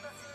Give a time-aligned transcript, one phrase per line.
[0.00, 0.33] Спасибо.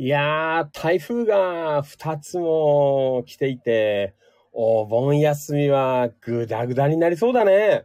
[0.00, 4.14] いやー、台風が2つも来ていて、
[4.52, 7.84] お盆休みはぐだぐだになりそうだね。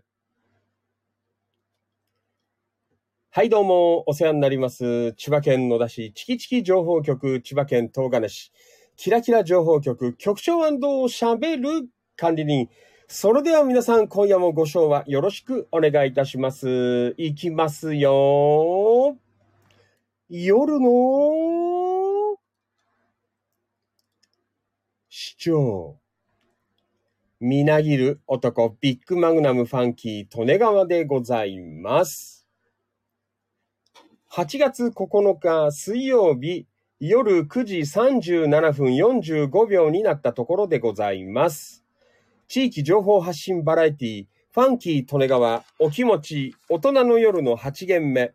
[3.32, 5.14] はい、どうも、お世話になります。
[5.14, 8.52] 千葉県野田市、チキチキ情報局、千葉県東金市、
[8.96, 12.70] キラキラ情報局、局長喋る管理人。
[13.08, 17.16] それでは皆さん、今夜もご賞はよろしくお願いいたします。
[17.18, 19.18] いきますよ。
[20.30, 22.38] 夜の
[25.10, 26.00] 市長。
[27.42, 32.48] みなぎる男、ビッグマグナムファンキー、利根川でございます。
[34.32, 36.66] 8月9日水曜日、
[37.02, 41.84] 夜9時37分45秒になったところでございます。
[42.48, 48.34] 地域情報発信バラエティ、ファンキー利根川、お気持ち、大人の夜の8限目。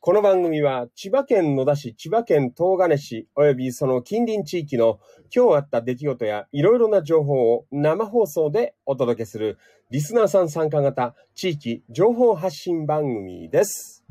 [0.00, 5.00] この番組は千葉県野田市、千葉県東金市、およびその近隣地域の
[5.34, 9.58] 今日あった出来事やいろいろな情報を生放送でお届けする
[9.90, 14.04] リスナーさん参加型地域情報発信番組です。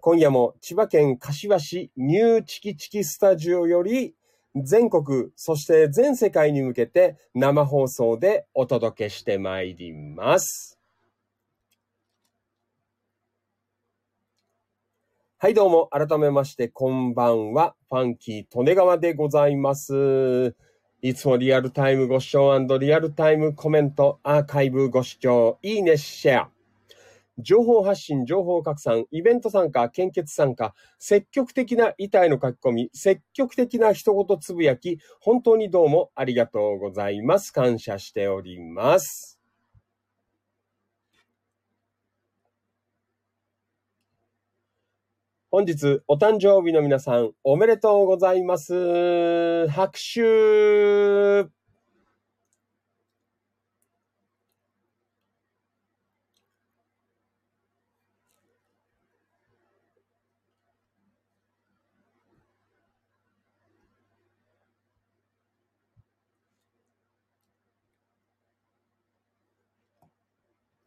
[0.00, 4.14] 今夜も千葉県柏市ニューチキチキスタジオより
[4.54, 10.77] 全国、そして全世界に向けて生放送でお届けしてまいります。
[15.40, 17.76] はい、どうも、改めまして、こんばんは。
[17.90, 20.56] ファンキー、利根川でございます。
[21.00, 26.50] いつもリアルタイムご視聴リアルタイムコメント、アーカイブご視聴、いいね、シェア。
[27.38, 37.52] 情報発信、情報拡散、イベント参加、献血参加、積極的な遺体の書き込み、積極的な一言つぶやき、本当にどうもありがとうございます。
[37.52, 39.37] 感謝しております。
[45.50, 49.66] 本日、お誕生日の皆さん、おめでとうございます。
[49.68, 51.48] 拍手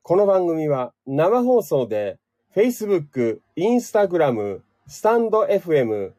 [0.03, 2.20] この番組は生放送で
[2.53, 6.11] Facebook、Instagram、 stand.fm、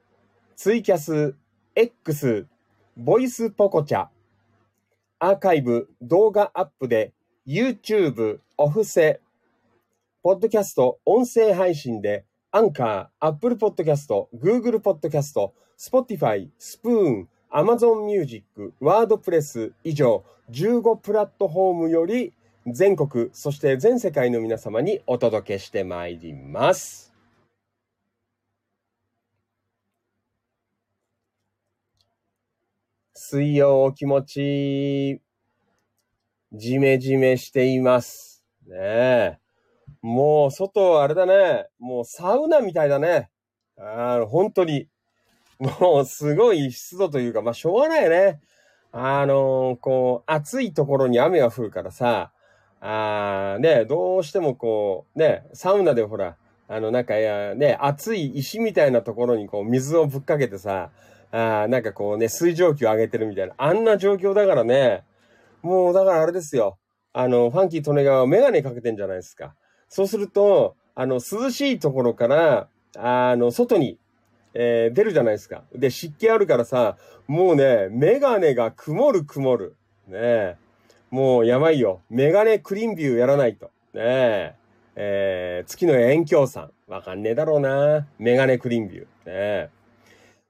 [0.56, 1.34] ツイキャス、
[1.74, 2.46] X、
[2.96, 4.06] ボイスポコチャ、
[5.18, 7.12] アーカイブ、動画アップで
[7.46, 9.20] YouTube、オフセ、
[10.22, 22.32] ポッドキャスト、音声配信で Anchor、Apple Podcast、Google ポッドキャスト、Spotify、 Spoon、Amazon Music、 WordPress 以上15プラットフォームより
[22.66, 27.12] 全国、そして全世界の皆様にお届けしてまいります。
[33.14, 35.22] 水曜お気持ち、
[36.52, 38.44] じめじめしています。
[38.66, 39.38] ねえ。
[40.00, 41.66] もう外あれだね。
[41.80, 43.28] もうサウナみたいだね。
[43.76, 44.88] あ本当に。
[45.58, 48.40] もうすごい湿度というか、まあしょうがないね。
[48.92, 52.32] あのこう、暑いところに雨が降るからさ、
[52.84, 56.36] あーね、どうしてもこう、ね、サウナでほら、
[56.66, 60.90] あの、なんか、いや、ね、熱い石みたいなところにこう、水をぶっかけてさ、
[61.30, 65.04] あーなんかこうね、水蒸気を上げてるみたいな、あんな状況だからね、
[65.62, 66.76] もうだからあれですよ。
[67.12, 69.54] あの、ファンキー利根川はメガネかけてんじゃないですか。
[69.88, 73.98] そうすると、あの、涼しいところから、あの、外に、
[74.54, 75.62] えー出るじゃないですか。
[75.72, 76.96] で、湿気あるからさ、
[77.28, 79.76] もうね、メガネが曇る曇る。
[80.08, 80.56] ねえ。
[81.12, 82.00] もうやばいよ。
[82.08, 83.66] メガネクリンビューやらないと。
[83.66, 84.54] ねえ。
[84.96, 86.70] えー、月の遠鏡さん。
[86.90, 88.06] わかんねえだろうな。
[88.18, 89.02] メガネクリンビュー。
[89.02, 89.70] ねえ。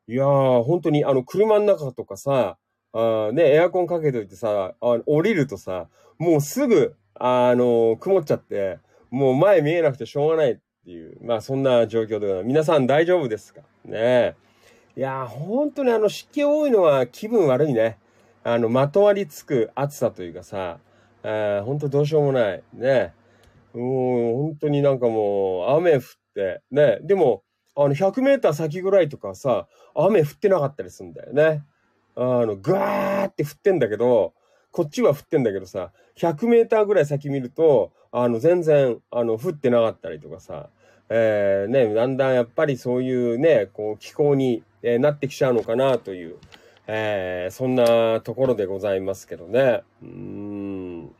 [0.06, 2.58] いやー、本当にあの、車の中とかさ、
[2.92, 8.78] あね、エアコンかけといてさ、あ降りるとさ、もうすぐ、あの曇っちゃって、
[9.10, 13.62] もう前見えなくてしょうがないっていう、まあそんな状況で、皆さん大丈夫ですか？
[13.84, 14.34] ねえ。
[14.96, 17.98] いやー、本当にあの湿気多いのは気分悪いね。
[18.44, 20.78] あの、まとわりつく暑さというかさ、
[21.22, 22.62] あー本当どうしようもない。
[22.72, 23.14] ね。
[23.74, 26.00] もう本当になんかもう雨降っ
[26.34, 26.98] て、ね。
[27.02, 27.44] でも、
[27.76, 31.64] あの、100メーター先ぐらいとかさ、雨降ってなかったりするんだよね。
[32.16, 34.34] あの、ぐわーって降ってんだけど、
[34.70, 40.68] こっちは降ってんだけどさ、100メーターぐらい先見ると、あの、全然、あの、降ってなかったりとかさ、
[41.08, 46.36] えー、ね、だんだんやっぱりそういうね、こう、気候に、えーなってきちゃうのかなという、
[46.86, 49.82] えーそんなところでございますけどね。
[50.02, 51.14] うん。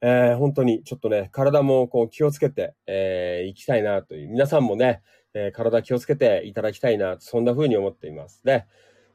[0.00, 5.02] えー本当にちょっとね、体もこう気をつけて、えー、いきたいなという、皆さんもね、
[5.34, 8.40] えー体気をつけていただきたいな、そんな風に思っています。
[8.44, 8.66] ね。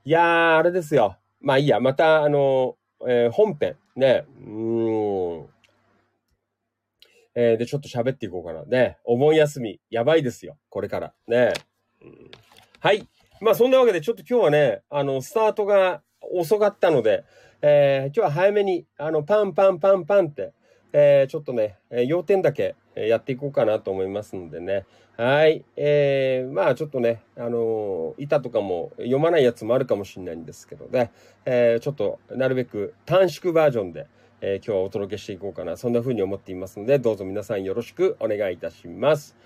[0.06, 1.18] いやー、あれですよ。
[1.42, 5.50] まあいいや、また、あの、えー本編、ね、うーん。
[7.36, 8.64] えーで、ちょっと喋っていこうかな。
[8.66, 10.58] ね、お盆休み、やばいですよ。
[10.70, 11.14] これから。
[11.28, 11.54] ね。
[12.02, 12.32] うん
[12.82, 13.06] はい。
[13.42, 17.24] まあそんなわけで、ちょっと今日はね、あの、スタートが遅かったので、
[17.62, 20.54] えー今日は早めに、あの、パンパンパンパンって、
[20.94, 24.86] えーちょっとね、え要点だけやっていこうかなと思いますのでね。
[25.18, 25.64] はい。
[25.76, 31.12] えーまあちょっとね、あのー板とかも読まないやつもあるかもしれないんですけどね、
[31.46, 34.08] えーちょっとなるべく短縮バージョンで、
[34.42, 39.38] えー今日はお届けしていこうかな、そんな風に思っていますので、どうぞ皆さんよろしくお願いいたします。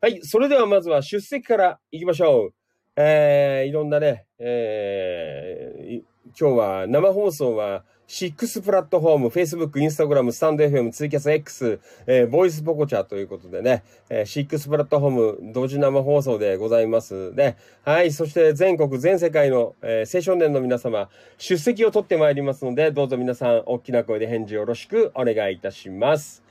[0.00, 0.20] はい。
[0.22, 2.57] それではまずは出席から行きましょう。
[3.00, 6.02] えーいろんなね、えー
[6.38, 17.56] 今日は生放送は6プラットフォーム、Facebook、Instagram、スタンド FM、ツイキャス X、えーボイスポコチャということでね、えー6プラットフォーム同時生放送でございますね。
[17.84, 18.10] はい。
[18.10, 21.08] そして全国、全世界の、えー青少年の皆様、
[21.38, 26.42] 出席を取ってまいりますので、どうぞ皆さん、大きな声で返事よろしくお願いいたします。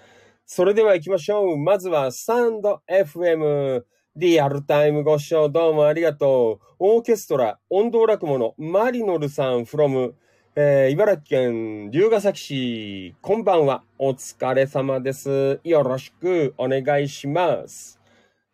[0.46, 1.58] それでは行きましょう。
[1.58, 3.84] まずは、スタンド FM。
[4.20, 6.66] リアルタイムご視聴どうもありがとう。
[6.80, 10.16] オーケストラ、音頭落語のマリノルさん from、
[10.56, 13.84] えー茨城県龍ヶ崎市、こんばんは。
[14.00, 15.60] お疲れ様です。
[15.64, 18.00] よろしくお願いします。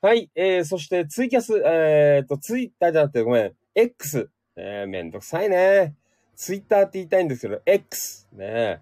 [0.02, 4.30] はい、えー、そしてツイキャス、えーと、ツイッターじゃなくてごめん、X。
[4.58, 5.96] えー、めんどくさいね。
[6.36, 8.28] ツイッターって言いたいんですけど、X。
[8.34, 8.82] ね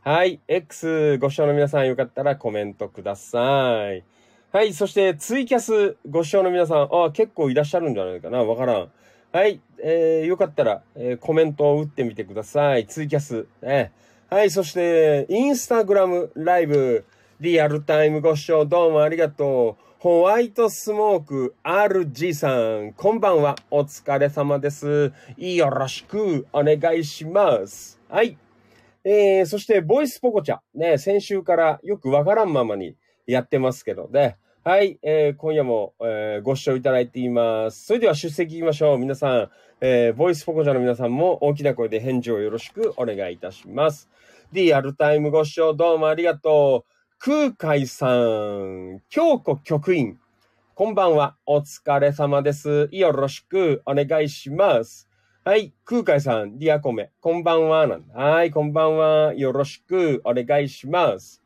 [0.00, 0.40] はい。
[0.48, 4.02] X ご視聴の皆さんよかったらコメントください。
[4.52, 4.74] はい。
[4.74, 8.88] そしてツイキャスご視聴の皆さん、あ、結構いらっしゃるんじゃないかなわからん。
[9.32, 9.62] はい。
[9.82, 12.86] えー、よかったら、えーコメントを打ってみてください。
[12.86, 13.46] ツイキャス。
[13.62, 13.92] ね。
[14.28, 14.50] はい。
[14.50, 17.06] そして、インスタグラムライブ、
[17.40, 19.84] リアルタイムご視聴どうもありがとう。
[20.00, 23.56] ホワイトスモーク RG さん、こんばんは。
[23.70, 25.14] お疲れ様です。
[25.38, 27.98] よろしくお願いします。
[28.10, 28.36] はい。
[29.02, 30.58] えー、そして、ボイスポコチャ。
[30.74, 34.36] ね、先週からよくわからんままにやってますけどね。
[34.64, 37.84] はい、えー、今夜も、えーご視聴いただいています。
[37.84, 38.98] それでは出席いきましょう。
[38.98, 44.08] 皆さん、えー、ボイスポコチャの皆さんも大きな声で返事をよろしくお願いいたします。
[44.52, 46.92] リアルタイムご視聴どうもありがとう。
[47.18, 50.20] 空海さん、京子局員。
[50.76, 51.34] こんばんは。
[51.44, 52.88] お疲れ様です。
[52.92, 55.08] よろしくお願いします。
[55.44, 55.72] はい。
[55.84, 57.10] 空海さん、リアコメ。
[57.20, 57.88] こんばんは。
[58.14, 58.52] はい。
[58.52, 59.34] こんばんは。
[59.34, 61.42] よろしくお願いします。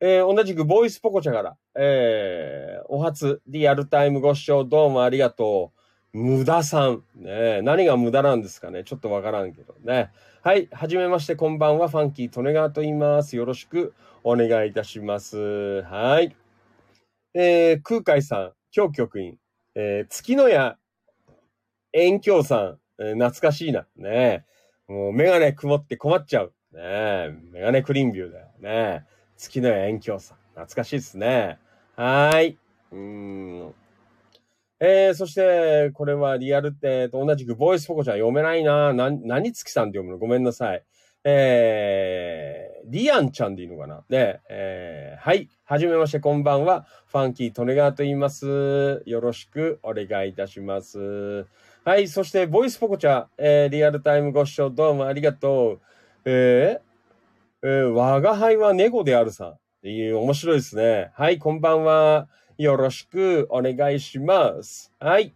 [0.00, 5.72] えー同じくボイスポコチャから、えーお初、リアルタイムご視聴どうもありがと
[6.14, 6.18] う。
[6.18, 7.02] 無駄さん。
[7.14, 10.10] ね何が無駄なんですかねちょっとわからんけどね。
[10.42, 10.68] はい。
[10.72, 11.88] はじめまして、こんばんは。
[11.88, 13.36] ファンキー・利根川と言います。
[13.36, 13.92] よろしく
[14.24, 15.82] お願いいたします。
[15.82, 16.34] はい。
[17.34, 19.36] えー空海さん、京局員、
[19.74, 20.78] えー月野屋、
[21.92, 23.86] 遠京さん、えー懐かしいな。
[23.96, 24.46] ね
[24.88, 26.54] もうメガネ曇って困っちゃう。
[26.72, 29.04] ねメガネクリーンビューだよね。
[29.36, 30.38] 月野屋遠京さん。
[30.54, 31.58] 懐かしいですね。
[31.96, 32.58] はい。
[32.92, 33.74] うん。
[34.78, 38.92] えー、そして、これはリアルって、と同じくボイスポコちゃん読めないな。
[38.92, 40.18] な、何月さんって読むの？
[40.18, 40.84] ごめんなさい。
[41.24, 44.04] えー、リアンちゃんでいいのかな？
[44.10, 45.48] ねえー、はい。
[45.64, 46.86] はじめまして、こんばんは。
[47.06, 49.02] ファンキー・トネガーと言います。
[49.06, 51.46] よろしくお願いいたします。
[51.82, 52.08] はい。
[52.08, 55.80] そして、ボイスポコチャ、えー、リアルタイムご視聴どうもありがとう。
[56.26, 59.56] えー、えー、我が輩は猫であるさ。
[59.86, 61.12] っていう、面白いですね。
[61.14, 61.38] はい。
[61.38, 62.26] こんばんは。
[62.58, 64.92] よろしくお願いします。
[64.98, 65.32] はい。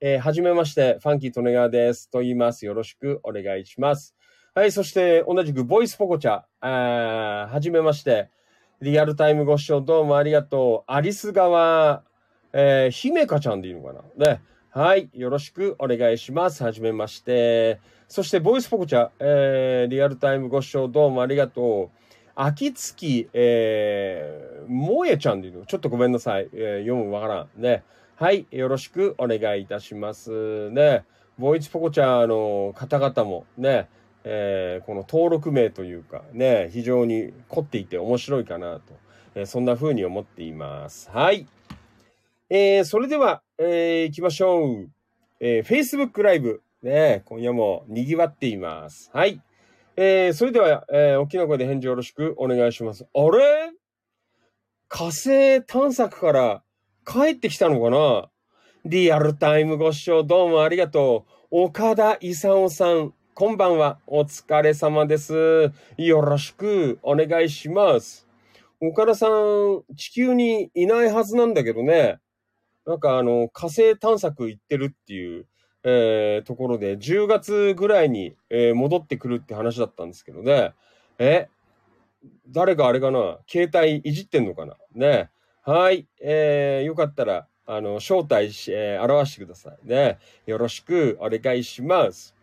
[0.00, 2.08] えーはじめまして、ファンキー・トネガーです。
[2.08, 2.64] と言います。
[2.64, 4.14] よろしくお願いします。
[4.54, 4.72] はい。
[4.72, 8.30] そして、同じく、ボイスポコチャ、あはじめまして、
[8.80, 10.90] リアルタイムご視聴どうもありがとう。
[10.90, 12.04] アリス川、
[12.54, 14.32] えー、姫香ちゃんでいいのかな？
[14.32, 14.40] ね。
[14.70, 15.10] はい。
[15.12, 16.64] よろしくお願いします。
[16.64, 17.80] はじめまして。
[18.08, 22.03] そして、ボイスポコチャ、えー、リアルタイムご視聴どうもありがとう。
[22.36, 25.64] 秋月、えー、萌えちゃんでいいの？
[25.66, 26.48] ちょっとごめんなさい。
[26.52, 27.48] えー読むわからん。
[27.56, 27.84] ね。
[28.16, 28.46] はい。
[28.50, 30.70] よろしくお願いいたします。
[30.70, 31.04] ね。
[31.38, 33.88] ボイスポコチャの方々もね、
[34.24, 38.82] えーこの登録名というかね、非常に凝っていて面白いかなと、
[39.34, 41.10] えーそんな風に思っています。
[41.10, 41.46] はい。
[42.50, 44.90] えーそれでは、えー行きましょう。
[45.40, 49.10] えー Facebook ライブ、ね、今夜も賑わっています。
[49.12, 49.40] はい。
[49.96, 53.06] えーそれでは、えー大きな声で返事よろしくお願いします。
[53.14, 53.72] あれ？
[54.88, 56.62] 火星探索から
[57.06, 58.28] 帰ってきたのかな？
[58.84, 61.66] リアルタイムご視聴どうもありがとう。
[61.66, 64.00] 岡田勲さん、こんばんは。
[64.08, 65.72] お疲れ様です。
[65.96, 68.26] よろしくお願いします。
[68.80, 72.18] 岡田さん、地球にいないはずなんだけどね。
[72.84, 75.46] なんかあの、火星探索行ってるっていう、
[75.84, 80.72] えーところで、10月ぐらいに、えー戻ってくるって話だったんですけどね。
[81.18, 81.48] え
[82.48, 83.38] 誰があれかな？
[83.46, 84.76] 携帯いじってんのかな？
[84.94, 85.30] ね。
[85.62, 86.06] はい。
[86.22, 90.18] えーよかったら、あの、招待し、えー表してくださいね。
[90.46, 92.34] よろしくお願いします。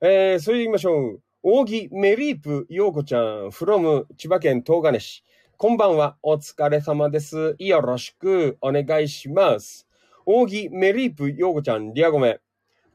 [0.00, 1.20] えーそれで言いましょう。
[1.42, 5.24] 扇メリープ陽子ちゃん、from 千葉県東金市。
[5.56, 6.16] こんばんは。
[6.22, 7.56] お疲れ様です。
[7.58, 9.88] よろしくお願いします。
[10.24, 12.38] 扇メリープ陽子ちゃん、リアゴメ。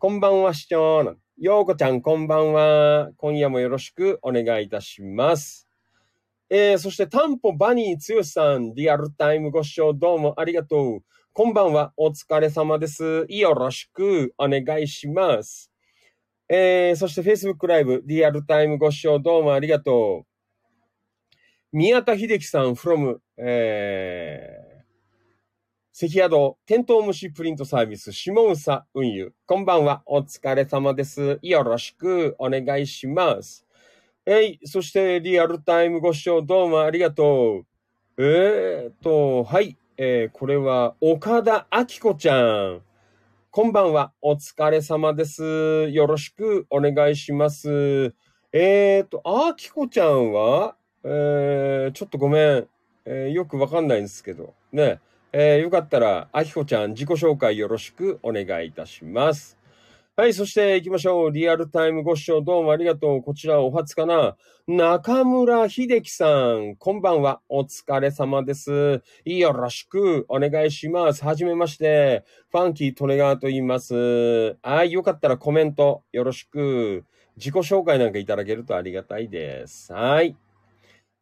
[0.04, 1.16] こんばんは、市長。
[1.38, 3.12] 陽子ちゃん、こんばんは。
[3.16, 5.70] 今夜もよろしくお願いいたします。
[6.50, 11.04] えー、そして、タンポバニーつよさん、リアルタイムご視聴どうもありがとう。
[11.32, 13.26] こんばんは、お疲れ様です。
[13.30, 15.72] よろしくお願いします。
[16.50, 20.26] えー、そして Facebook ライブ、リアルタイムご視聴どうもありがと
[21.72, 21.78] う。
[21.78, 24.63] 宮田秀樹さん from、えー、
[25.96, 28.56] 関宿テントウムシプリントサービス、下宇
[28.96, 29.32] 運輸。
[29.46, 31.38] こんばんは、お疲れ様です。
[31.44, 33.64] よろしくお願いします。
[34.26, 38.24] えい、そしてリアルタイムご視聴どうもありがとう。
[38.24, 42.82] えーっと、はい、えー、これは岡田明子ちゃん。
[43.52, 44.14] こんばんは。
[44.20, 45.90] お疲れ様です。
[45.92, 48.16] よろしくお願いします。
[48.52, 52.68] えーと、あきこちゃんは、えー、ちょっとごめん。
[53.06, 54.56] えーよくわかんないんですけど。
[54.72, 55.00] ね。
[55.36, 59.58] えーよかったら、あきこちゃん自己紹介よろしくお願いいたします。
[60.16, 61.32] はい、そして行きましょう。
[61.32, 63.24] リアルタイムご視聴どうもありがとう。
[63.24, 64.38] こちらお初かな。
[64.68, 67.42] 中村秀樹さん、こんばんは。
[67.50, 69.02] お疲れ様です。
[69.26, 71.26] よろしくお願いします。
[71.26, 72.24] はじめまして。
[72.52, 74.56] ファンキートネガーと言います。
[74.62, 77.06] はい、よかったらコメントよろしく。
[77.38, 79.92] 自己紹介なんかいただけるとありがたいです。
[79.92, 80.36] はい。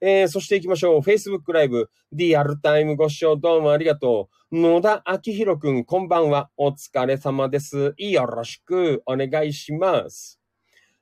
[0.03, 0.99] えー、そして行きましょう。
[1.01, 4.59] Facebook ライブ、リアルタイムご視聴どうもありがとう。
[4.59, 6.49] 野田明宏くん、こんばんは。
[6.57, 7.93] お疲れ様です。
[7.97, 10.39] よろしくお願いします。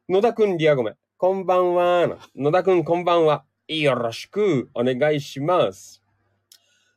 [0.09, 2.17] 野田くん、リアゴメ、こんばんは。
[2.35, 3.45] 野田くん、こんばんは。
[3.69, 6.03] よろしくお願いします。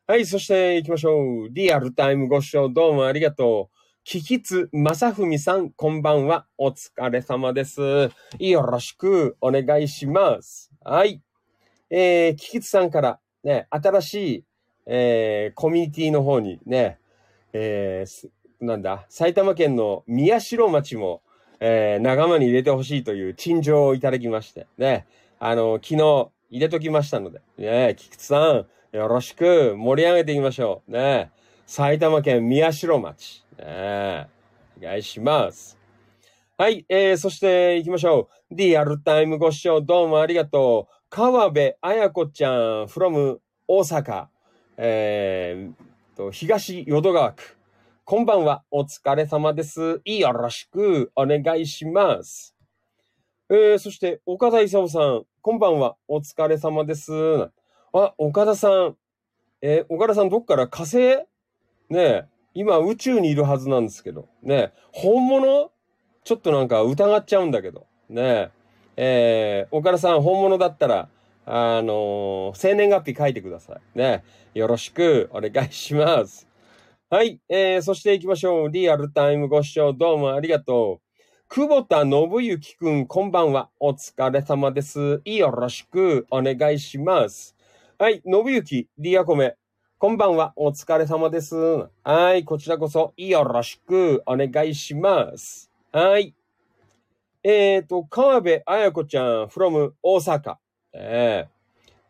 [0.09, 1.49] はい、そして行きましょう。
[1.53, 3.77] リアルタイムご視聴どうもありがとう。
[4.03, 6.49] キキツ正文さん、こんばんは。
[6.59, 8.11] お疲れ様です。
[8.41, 10.73] よろしくお願いします。
[10.81, 11.23] はい。
[11.95, 14.45] えー、キキツさんからね、新しい、
[14.87, 16.99] えー、コミュニティの方にね、
[17.53, 18.31] えー、
[18.65, 21.21] なんだ、埼玉県の宮代町も、
[21.61, 25.07] えー、仲間に入れてほしいという陳情をいただきまして、ね、
[25.39, 30.93] あの、昨日入れときましたので、ね、キキツさん、よろしく盛り上げていきましょう。
[30.93, 31.31] ね、
[31.67, 34.29] 埼玉県宮代町、ね、
[34.81, 35.79] お願いします。
[36.57, 38.55] はい、えー、そして行きましょう。
[38.55, 41.02] リアルタイムご視聴どうもありがとう。
[41.15, 42.55] 川辺彩子ちゃん
[42.87, 43.37] from
[43.69, 44.29] 大阪、
[44.79, 47.43] えー、と、東淀川区。
[48.07, 48.65] こんばんは。
[48.71, 50.01] お疲れ様です。
[50.07, 52.57] よろしくお願いします。
[53.51, 55.25] えー、そして、岡田勲さん。
[55.43, 55.97] こんばんは。
[56.09, 57.13] お疲れ様です。
[57.93, 58.97] あ、岡田さん。
[59.61, 60.97] えー岡田さんどっから火星？
[60.99, 61.27] ね
[61.91, 64.31] え、今宇宙にいるはずなんですけど。
[64.43, 65.73] ねえ、本物？
[66.25, 67.87] ちょっとなんか疑っちゃうんだけど。
[68.09, 68.51] ねえ、
[68.97, 71.09] えー岡田さん本物だったら、
[71.47, 73.99] あのー生年月日書いてください。
[73.99, 74.25] ね
[74.55, 76.47] よろしくお願いします。
[77.09, 77.41] はい。
[77.49, 78.69] えー、そして行きましょう。
[78.71, 81.13] リアルタイムご視聴どうもありがとう。
[81.49, 83.69] 久保田信之くん、こんばんは。
[83.79, 85.21] お疲れ様です。
[85.27, 87.55] よろしくお願いします。
[87.99, 88.23] はい。
[88.25, 89.57] 信之、リアコメ。
[89.99, 90.55] こんばんは。
[90.57, 91.55] お疲れ様です。
[92.03, 92.45] はい。
[92.45, 95.71] こちらこそよろしくお願いします。
[95.93, 96.35] はい。
[97.45, 100.57] えっ、と、川辺彩子ちゃん from 大阪。
[100.93, 101.53] えー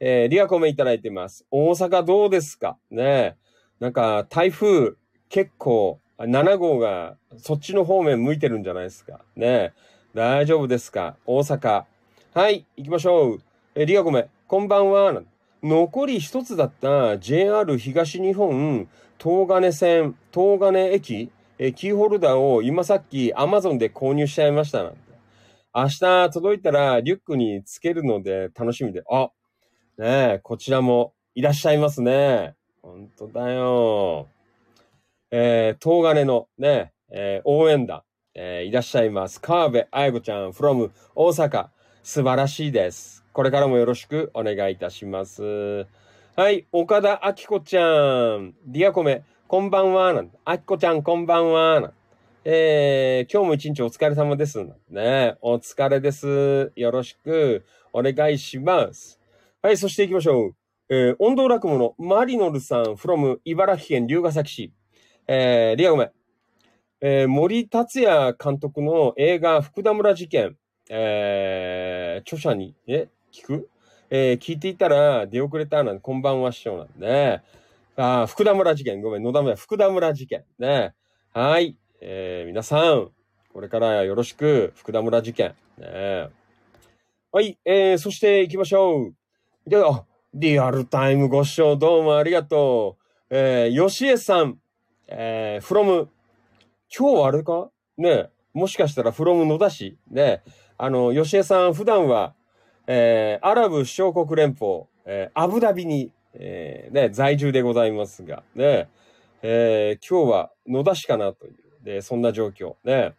[0.05, 1.47] えーリアコメいただいてます。
[1.51, 2.77] 大阪どうですか？
[2.91, 3.37] ね
[3.81, 4.95] なんか台風
[5.29, 9.21] 結構7号がそっちの方面向いてるんじゃないですか？
[9.37, 9.73] ね
[10.15, 11.17] 大丈夫ですか？
[11.25, 11.85] 大阪。
[12.35, 13.41] はい、行きましょう。
[13.77, 15.23] えーリアコメ、こんばんは。
[15.63, 18.89] 残り一つだった JR 東日本
[19.23, 25.12] 東金線、東金駅、えキーホルダーを今さっき Amazon で購入しちゃいましたなんて。
[25.75, 29.03] 明日届いたらリュックにつけるので楽しみで。
[29.11, 29.31] あ、
[29.97, 32.55] ねえ、こちらもいらっしゃいますね。
[32.83, 34.29] 本当だよ。
[35.31, 38.03] えー、東金のね、えー応援団、
[38.35, 39.41] えーいらっしゃいます。
[39.41, 41.69] 川辺愛子ちゃん from 大阪。
[42.03, 43.25] 素晴らしいです。
[43.33, 45.87] これからもよろしくお願いいたします。
[46.37, 47.83] はい、岡田明子ちゃ
[48.37, 48.55] ん。
[48.67, 50.13] ディアコメ、こんばんは。
[50.47, 51.93] 明子ちゃん、こんばんは。
[52.45, 54.59] えー、今日も一日お疲れ様です。
[54.91, 56.73] ね、お疲れです。
[56.75, 59.21] よろしくお願いします。
[59.63, 60.55] はい、そして行きましょう。
[60.89, 64.73] えー、音頭落語のマリノルさん from 茨城県龍ヶ崎市。
[65.29, 66.11] えー、リアゴメ。
[67.01, 70.57] えー、森達也監督の映画福田村事件。
[70.91, 73.69] えー、著者に、え、聞く？
[74.11, 77.43] えー、聞いていたら出遅れたなんて、こんばんは師匠なんでね。
[77.95, 79.01] あ福田村事件。
[79.01, 80.45] ごめん、野田村、福田村事件。
[80.59, 80.93] ね。
[81.33, 81.77] はい。
[82.05, 83.11] えー、皆さん、
[83.53, 85.55] これからよろしく、福田村事件。
[85.79, 86.31] ね。
[87.31, 87.57] はい。
[87.65, 89.15] えー、そして行きましょう。
[89.69, 92.97] では、リアルタイムご視聴どうもありがと
[93.31, 93.37] う。
[93.37, 94.59] えー、吉江さん、
[95.07, 96.09] えー、from、
[96.93, 97.71] 今日はあれか？
[97.97, 99.97] ねもしかしたら from 野田市？
[100.11, 100.43] ね
[100.79, 102.35] あの、吉江さん普段は、
[102.89, 108.89] えー、アラブ首長国連邦、えー、アブダビに、えー、ね、在住でございますが、ね、
[109.43, 113.15] えー、今日は野田市かなという、で、そんな状況、ね。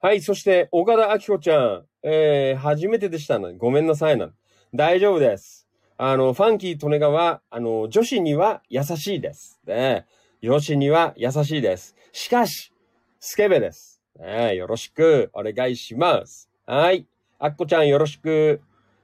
[0.00, 4.30] はい、そして、岡田明子ちゃん、えー、初めてでしたので、ごめんなさいな。
[4.74, 5.66] 大丈夫です。
[5.96, 9.60] あの、ファンキー・トネガは、あの、女子には優しいです。
[9.66, 10.06] ね。
[10.40, 11.96] 女子には優しいです。
[12.12, 12.72] しかし、
[13.18, 14.00] スケベです。
[14.18, 16.48] ね、よろしくお願いします。
[16.66, 17.06] はい。
[17.40, 18.60] あっこちゃんよろしく。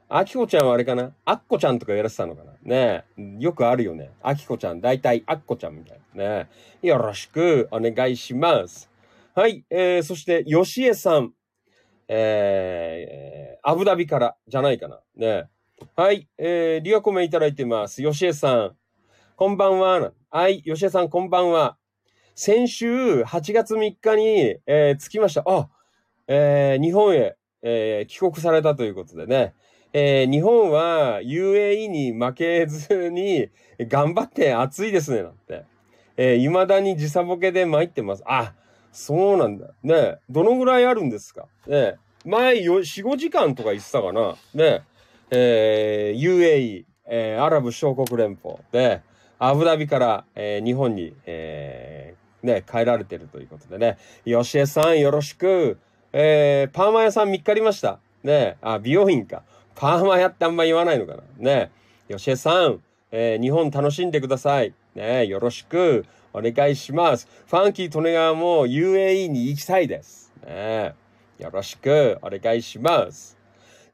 [0.08, 1.12] あきこちゃんはあれかな？
[1.24, 2.52] あっこちゃんとかやらせたのかな？
[2.62, 4.10] ねえよくあるよね。
[4.22, 6.48] あきこちゃん、だいたいあっこちゃんみたいなね
[6.82, 6.86] え。
[6.86, 8.90] よろしくお願いします。
[9.34, 9.64] はい。
[9.70, 11.32] えー、そして、よしえさん。
[12.06, 15.00] えー、アブダビからじゃないかな？
[15.16, 15.44] ねえ
[15.96, 16.28] はい。
[16.38, 18.02] えー、リアコメいただいてます。
[18.02, 18.76] よしえさん。
[19.36, 20.12] こんばんは。
[20.30, 20.62] はい。
[20.64, 21.76] よしえさん、こんばんは。
[22.34, 25.42] 先週8月3日に、えー着きました。
[25.46, 25.68] あ、
[26.28, 29.54] えー日本へ、えー帰国されたということでね。
[29.96, 35.64] えー日本は UAE に負けずに頑張って暑いですね、なんて。
[36.16, 38.24] えー未だに時差ボケで参ってます。
[38.26, 38.52] あ、
[38.92, 39.68] そうなんだ。
[39.84, 41.46] ねどのぐらいあるんですか？
[41.68, 44.34] ね前よ、4、5時間とか言ってたかな？
[44.52, 44.82] ね
[45.30, 49.00] えー UAE、えーアラブ小国連邦で、
[49.38, 53.96] アブダビから、えー日本に、えーね、帰られてるということでね。
[54.24, 55.78] よしえさんよろしく。
[56.12, 58.00] えーパーマ屋さん見っかりました。
[58.24, 59.42] ねあ、美容院か。
[59.74, 61.22] パーマ屋ってあんま言わないのかな？
[61.38, 61.70] ね
[62.08, 64.74] よしえさん、えー日本楽しんでください。
[64.94, 67.28] ねよろしくお願いします。
[67.46, 70.32] ファンキー・トネガーも UAE に行きたいです。
[70.44, 70.94] ね
[71.38, 73.38] よろしくお願いします。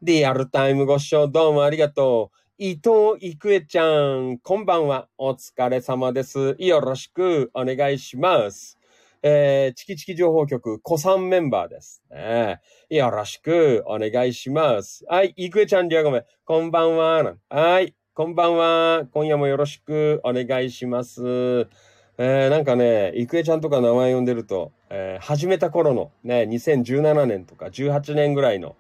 [0.03, 2.37] リアルタイムご視聴どうもありがとう。
[2.63, 5.09] 伊藤郁恵ちゃん、こんばんは。
[5.17, 6.57] お疲れ様です。
[6.59, 8.80] よろしくお願いします。
[9.23, 12.03] えー、チキチキ情報局、子さんメンバーです。
[12.11, 15.05] ね、よろしくお願いします。
[15.09, 16.25] はい、郁恵ちゃん、りゃごめん。
[16.47, 17.35] こんばんは。
[17.51, 19.05] はい、こんばんは。
[19.13, 21.69] 今夜もよろしくお願いします。
[22.17, 28.77] えー、なんかね、郁恵ちゃんとか名前呼んでると、えー始めた頃のね、2017年とか18年ぐらいの、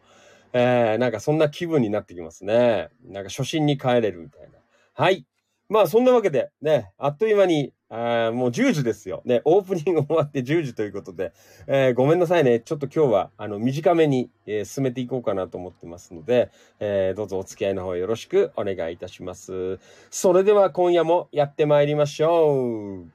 [0.54, 2.88] えー、なんかそんな気分になってきますね。
[3.04, 4.58] なんか初心に帰れるみたいな。
[4.94, 5.26] はい。
[5.68, 9.20] まあそんなわけで、ね、あっという間に、あもう10時ですよ。
[9.24, 11.32] ね、オープニング終わって10時ということで、
[11.66, 12.60] えーごめんなさいね。
[12.60, 19.80] ちょっと今日は、あの、短めに、えー進めていこうかなと思ってますので、えーどうぞお付き合いの方よろしくお願いいたします。
[20.10, 23.10] それでは今夜もやってまいりましょう。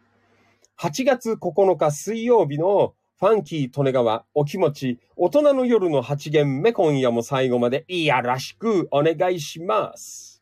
[0.78, 10.35] 8月9日水曜日のファンキー利根川お気持ち大人の夜の8限目今夜も最後までいやらしくお願いします。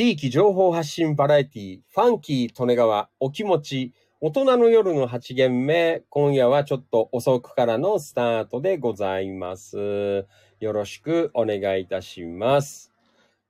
[0.00, 10.26] 地域情報発信バラエティファンキー利根川お気持ち大人の夜の8限目今夜はちょっと遅くからのスタートでございます。
[10.58, 12.90] よろしくお願いいたします。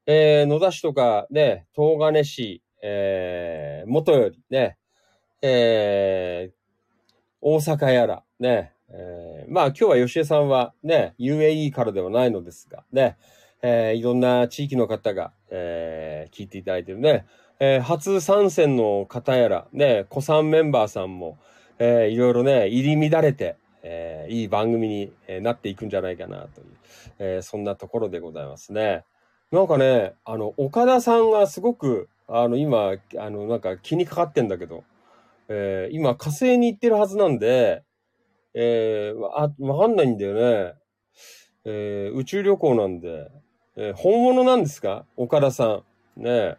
[0.07, 4.77] えー、野田市とかね、東金市、えー、元よりね、
[5.43, 6.53] えー、
[7.41, 13.19] 大阪やら、ね、えーまあ今日は吉江さんはね、UAE からではないのですが、ね、
[13.63, 17.27] えーいろんな地域の方が、えー聞いていただいてるね。
[17.61, 21.39] えー初参戦の方やら、ね、子さんメンバーさんも、
[21.79, 26.67] えーいろいろね、入り乱れて、えーいい番組になっていくんじゃないかなという、
[27.19, 29.05] えーそんなところでございますね。
[29.53, 34.85] なんかね、あの、岡田さんがすごく、あの、今、あの、なんか気にかかってんだけど、
[35.49, 37.83] えー今火星に行ってるはずなんで、
[38.55, 40.75] えーわ、わかんないんだよね。
[41.65, 43.29] えー宇宙旅行なんで、
[43.77, 45.05] えー本物なんですか？
[45.17, 46.23] 岡田さん。
[46.23, 46.59] ねえ。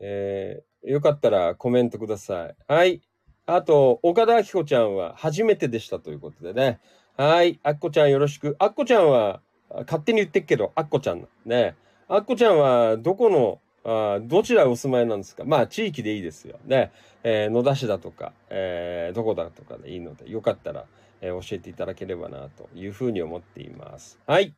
[0.00, 2.54] えーよかったらコメントください。
[2.68, 3.00] はい。
[3.46, 6.78] あと、岡田明子ちゃんは初めてでしたということでね。
[7.16, 7.58] はい。
[7.62, 8.54] あっこちゃんよろしく。
[8.58, 9.40] あっこちゃんは、
[9.86, 11.74] 勝手に言ってっけど、あっこちゃんね。
[12.06, 15.44] あっこちゃんは、どこの、あどちらお住まいなんですか？
[15.44, 16.58] まあ、地域でいいですよ。
[16.66, 16.92] ね。
[17.22, 20.84] えー野田市だとか、えーどこだとかでいいので、よかったら、
[21.22, 24.18] えー教えていただければな、というふうに思っています。
[24.26, 24.52] はい。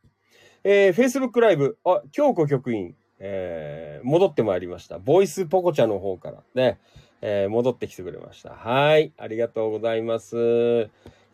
[0.69, 4.99] えー、Facebook ライブ、あ、京子局員、えー戻ってまいりました。
[4.99, 6.81] ボイスポコチャの方からね、
[7.23, 8.51] えー戻ってきてくれました。
[8.51, 9.13] はい。
[9.17, 10.37] ありがとうございます。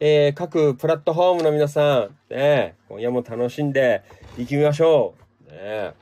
[0.01, 4.03] えー各プラットフォームの皆さん、ね、今夜も楽しんで
[4.37, 5.15] いきましょ
[5.49, 5.51] う。
[5.51, 5.95] ね、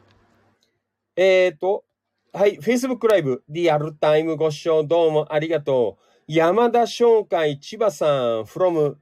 [1.15, 1.85] えーと、
[2.33, 2.59] はい。
[2.59, 6.03] Facebook ライブ、リアルタイムご視聴どうもありがとう。
[6.27, 8.11] 山田商会千葉さん
[8.43, 8.97] from、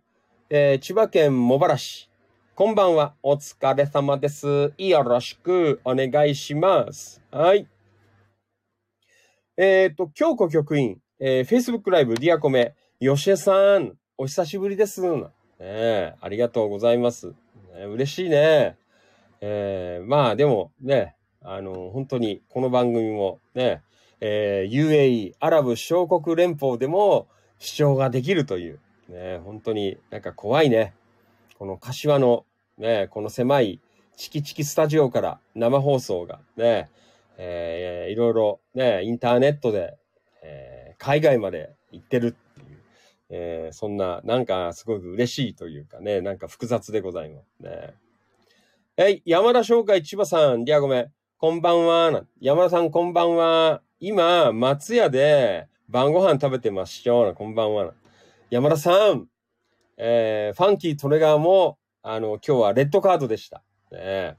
[0.51, 2.08] えー千葉県茂原市。
[2.59, 3.15] こんばんは。
[3.23, 4.73] お疲れ様です。
[4.79, 7.23] よろしくお願いします。
[7.31, 7.69] はい。
[9.57, 15.03] えっ、と、京子局員、えー Facebook ライブ、ディアコメ、吉江さん、お久しぶりです。
[15.03, 15.29] ね
[15.61, 17.29] えありがとうございます。
[17.29, 18.77] ね嬉しいね。
[19.41, 23.83] えーまあでもね、あの、本当にこの番組もね、
[24.21, 27.29] えー UAE、アラブ首長国連邦でも
[27.61, 30.95] 視聴ができるという、ね、本当になんか怖いね。
[31.57, 32.45] この柏の
[32.79, 33.81] ね、この狭い
[34.17, 36.89] チキチキスタジオから生放送がね、
[37.37, 39.97] えーいろいろね、インターネットで、
[40.43, 42.79] えー海外まで行ってるっていう、
[43.31, 47.95] えーそんな、なんかすごく嬉しいというかね、なんか複雑でございますね。
[48.97, 52.25] はい、山田商会千葉さん、リアゴメ、こんばんは。
[52.41, 53.81] 山田さん、こんばんは。
[54.01, 57.33] 今、松屋で晩ご飯食べてますしょ。
[57.35, 57.95] こんばんは。
[58.51, 59.29] 山田さん、
[59.97, 63.63] えー、ファンキートレガーも、あの、今日はレッドカードでした。
[63.91, 64.37] ね、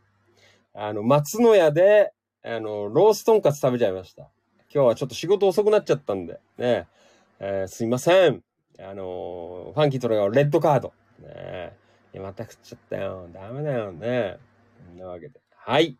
[0.73, 4.29] あの、松野屋で、あの、ローストンカツ食べちゃいました。
[4.73, 6.87] 今日はちょっと仕事遅くなっちゃったんで、ね、
[7.39, 8.43] えー、すいません。
[8.81, 10.93] あのファンキートレガーレッドカード。
[11.19, 11.73] ね、
[12.15, 13.27] また食っちゃったよ。
[13.33, 14.37] ダメだよね。
[14.87, 15.39] そんなわけで。
[15.53, 15.97] はい。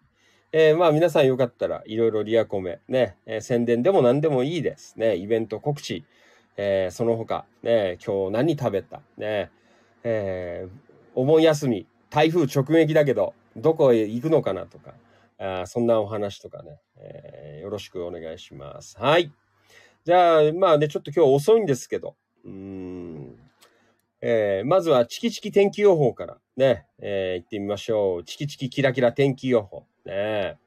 [0.51, 5.15] えー、まあ皆さんよかったらいろいろリアコメ、ね、えー、宣伝でも何でもいいですね。
[5.17, 6.05] イベント告知、
[6.57, 9.51] えー、その他、ね、今日何食べた、ね、
[10.03, 14.93] えー、お盆休み、台風直撃だけど、どこへ行くのかなとか、
[15.37, 18.97] あそんなお話とかね、えー、よろしくお願いします。
[18.99, 19.31] はい。
[20.05, 23.35] じゃあ、まあね、ちょっと今日遅いんですけど、うん、
[24.21, 28.23] えー、まずはチキチキ天気予報からね、えー、行ってみましょう。
[28.23, 29.85] チキチキキラキラ天気予報。
[30.05, 30.57] ね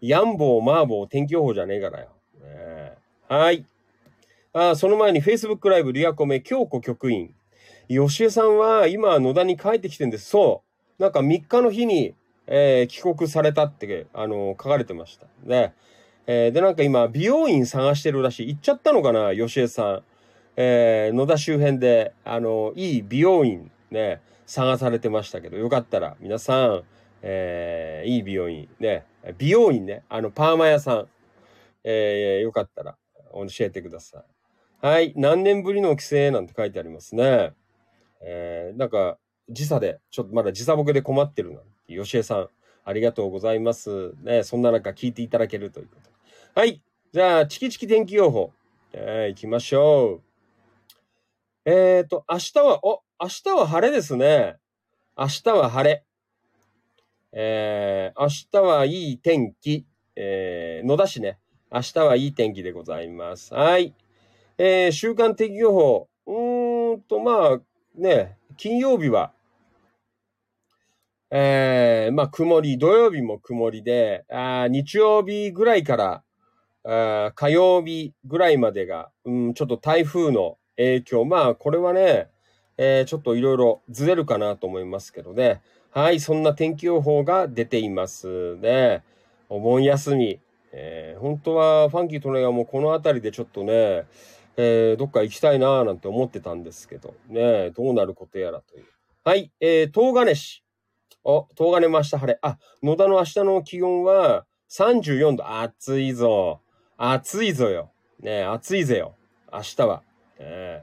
[0.00, 2.08] ヤンボー、マーボー、天気予報じゃねえからよ。
[2.42, 2.92] ね
[3.28, 3.64] はい。
[4.52, 7.34] あその前に Facebook ライブリアコメ京子局員。
[7.88, 10.28] 吉江さんは今野田に帰ってきてんです。
[10.30, 10.62] そ
[10.98, 11.02] う。
[11.02, 12.14] なんか3日の日に、
[12.46, 15.26] えー、帰国されたって、あの書かれてました。
[15.42, 15.74] ね。
[16.26, 18.48] えー、で、なんか今、美容院探してるらしい。
[18.48, 20.02] 行っちゃったのかな、吉江さん。
[20.56, 26.82] え、野田周辺で、あの、いい美容院ね、探されてましたけど、よかったら皆さん、
[27.22, 29.04] えー、いい美容院ね、
[29.36, 31.08] 美容院ね、あの、パーマ屋さん、
[31.82, 32.96] えー、よかったら
[33.32, 34.86] 教えてください。
[34.86, 37.52] はい、何年ぶりの帰省なんて書いてありますね。
[38.26, 39.18] えー、なんか、
[39.50, 41.60] 時差で、ちょっとまだ時差ボケで困ってるな。
[41.86, 42.48] 吉江さん、
[42.84, 44.14] ありがとうございます。
[44.22, 46.60] ね、そんな中聞いていただけるということ。
[46.60, 46.82] はい。
[47.12, 48.52] じゃあ、チキチキ天気予報。
[48.92, 50.22] えー、行きましょう。
[51.70, 54.56] えっ、ー、と、明日は、お、明日は晴れですね。
[55.16, 56.04] 明日は晴れ。
[57.32, 59.86] えー、明日はいい天気。
[60.16, 61.38] えー、野田市ね。
[61.72, 63.52] 明日はいい天気でございます。
[63.52, 63.94] はい。
[64.58, 66.08] えー、週間天気予報。
[66.26, 67.60] うーんと、まあ、
[67.94, 69.32] ね、金曜日は、
[71.30, 76.22] えー、まあ、曇り、土曜日も曇りで、あ日曜日ぐらいから、
[76.84, 81.24] あ火曜日ぐらいまでが、うん、ちょっと台風の影響。
[81.24, 82.28] まあ、これはね、
[82.76, 85.62] えー、ちょっといろいろずれるかなと思いますけどね。
[85.90, 89.04] はい、そんな天気予報が出ていますね。
[89.48, 90.40] お盆休み。
[90.72, 94.06] えー、本当はファンキートレガーもこの辺りでちょっとね、
[94.56, 98.84] えー、どっか行きたいなーなんて思ってたんですけど、ね、どうなることやらという。
[99.24, 100.62] はい、えー、東金市。
[101.24, 102.38] お、東金も明日晴れ。
[102.42, 105.48] あ、野田の明日の気温は34度。
[105.60, 106.60] 暑いぞ。
[106.96, 107.90] 暑いぞよ。
[108.20, 109.16] ね暑いぜよ。
[109.52, 110.02] 明日は。
[110.38, 110.82] え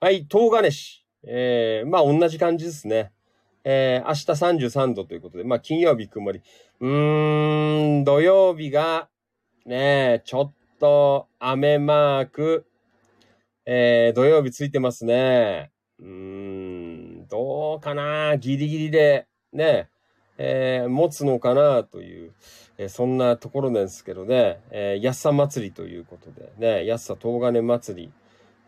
[0.00, 1.04] ー、はい、東金市。
[1.24, 3.12] えー、まあ同じ感じですね。
[3.64, 6.40] えー、明日33度ということで、まあ金曜日曇り。
[6.80, 9.08] うーん、土曜日が、
[9.66, 12.66] ねちょっと雨マーク、
[13.70, 15.70] えー、土曜日ついてますね。
[16.00, 18.38] うーん、どうかな？
[18.38, 19.90] ギリギリで、ね、
[20.38, 22.32] えー、持つのかなという、
[22.78, 28.12] えー、そんなところなんですけどね、えー、安さ祭りということで、ね、安さ東金祭り、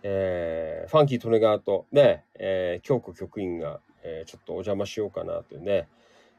[0.02, 5.88] えー、ファンキー・トネガーとね、えー、京子局員が、えー、ちょっとお邪魔しようかなというね、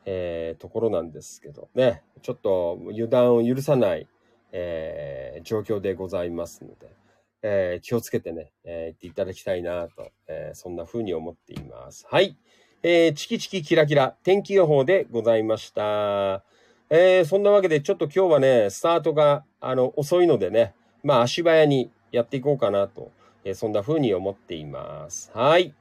[0.06, 4.08] えー、ところなんですけどね、ちょっと油断を許さない、
[4.52, 7.01] えー、状況でございますので、
[7.42, 12.08] えー、気をつけてね、えー、言っていただきたいなと、えー、そんな風に思っています。
[12.10, 12.38] はい。
[12.84, 16.44] えー、チキチキキラキラ天気予報でございました。
[16.90, 20.74] えー、そんなわけでちょっと今日はね、スタートがあの遅いのでね、
[21.04, 23.12] まあ足早にやっていこうかなと
[23.44, 25.32] えそんな風に思っています。
[25.34, 25.74] はい。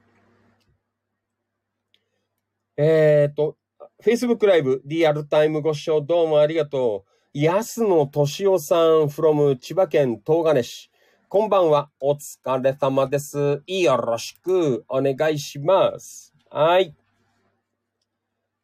[2.77, 3.57] えっ、ー、と、
[4.03, 7.39] Facebook ライブ、リアルタイムご視聴どうもありがとう。
[7.39, 10.90] 安野敏夫さん from 千葉県東金市。
[11.33, 11.89] こんばんは。
[12.01, 13.63] お疲れ様です。
[13.65, 16.33] よろしくお願いします。
[16.49, 16.93] はい。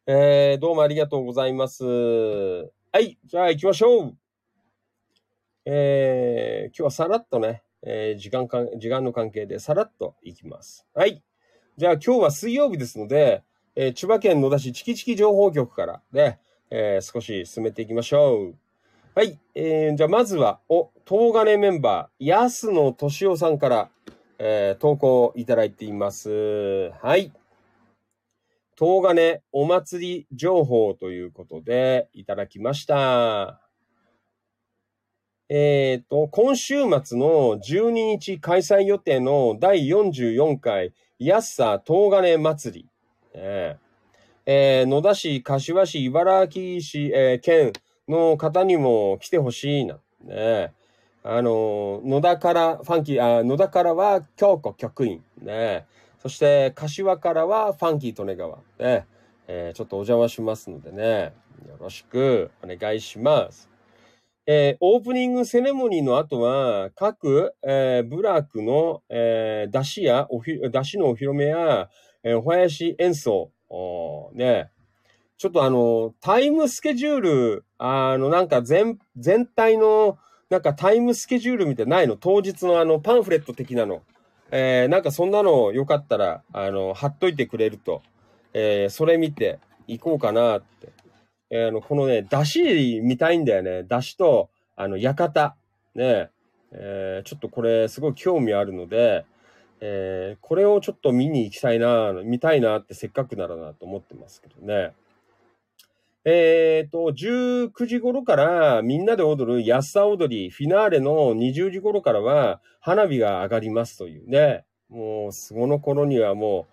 [0.06, 1.82] えー、どうもありがとうございます。
[1.86, 2.68] は
[3.00, 3.16] い。
[3.24, 4.16] じゃあ行きましょう。
[5.64, 10.86] えー、今日はさらっとね、えー、時間か、時間の関係でさらっといきます。
[10.92, 11.24] はい。
[11.78, 13.44] じゃあ今日は水曜日ですので、
[13.76, 16.38] えー、千葉県野田市チキチキ情報局からね、
[16.70, 18.54] えー、少し進めていきましょう。
[19.18, 19.36] はい。
[19.56, 23.90] えー、じゃあまずは、お、東金メンバー、安野敏夫さんから、
[24.38, 26.92] えー、投稿いただいています。
[27.02, 27.32] はい。
[28.78, 33.60] 東金お祭り情報ということでいただきました。
[35.48, 42.88] えっ、ー、と、今週末の12日開催予定の第44回安さ東金祭り。
[43.34, 43.78] え
[44.46, 47.72] えー野田市、柏市、茨城市、えー県
[48.08, 49.98] の方にも来てほしいな。
[50.24, 50.72] ね。
[51.22, 55.22] あの、野田から、ファンキー、あ、野田からは京子局員。
[55.42, 55.86] ね。
[56.22, 58.58] そして、柏からはファンキー利根川。
[58.78, 59.06] ね。
[59.50, 61.32] えーちょっとお邪魔しますのでね。
[61.66, 63.68] よろしくお願いします。
[64.46, 71.88] えーオープニングセレモニーの後は、各、えーブラックの、えー出汁や、出汁のお披露目や、
[72.22, 73.50] えーお囃子演奏、
[74.34, 74.70] ね。
[75.38, 80.18] ちょっとあの、タイムスケジュール、あの、なんか全、全体の、
[80.50, 82.16] なんかタイムスケジュールみたいないの？
[82.16, 84.02] 当日のあの、パンフレット的なの。
[84.50, 88.02] えーなんかそんなのよかったら、あの、貼っといてくれると、
[88.52, 90.88] えーそれ見て行こうかなって。
[91.50, 93.84] えーあの、このね、出汁見たいんだよね。
[93.84, 95.54] 出汁と、あの、館。
[95.94, 96.30] ね。
[96.72, 99.24] えーちょっとこれ、すごい興味あるので、
[99.80, 104.94] えーこれをちょっと見に行きたいな、見たいなってせっかくならなと思ってますけどね。
[106.30, 114.66] えっ、と、19時頃からみんなで踊る安さ踊り、フィナーレの20時頃からは花火が上がりますというね。
[114.90, 116.66] もう、その頃にはも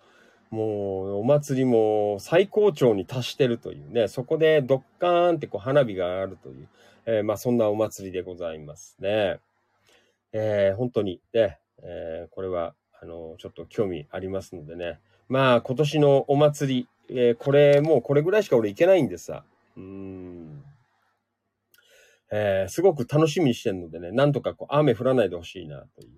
[0.52, 4.08] う、もう、お祭りも最高潮に達してるというね。
[4.08, 6.68] そこでドッカーンってこう花火が上がるという、
[7.06, 9.38] えーまあそんなお祭りでございますね。
[10.34, 15.00] えー本当にね、えーこれは、あの、ちょっと興味ありますのでね。
[15.30, 19.44] まあ、今年のお祭り、えーこれ、もうこれぐらいしか俺行けないんでさ。
[19.76, 20.62] うん。
[22.32, 26.10] えーすごく楽しみにしてるのでね、なんとかこう雨降らないでほしいなという、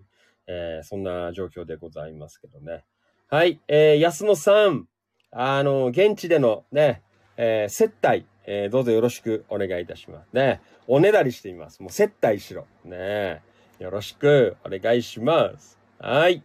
[0.46, 2.84] えーそんな状況でございますけどね。
[3.28, 4.88] はい、えー安野さん、
[5.30, 7.02] あの、現地でのね、
[7.36, 10.28] えー接待、えーどうぞよろしくお願いいたします。
[10.32, 11.82] ね、おねだりしています。
[11.82, 12.66] もう接待しろ。
[12.84, 13.42] ね、
[13.78, 15.78] よろしくお願いします。
[15.98, 16.42] はい。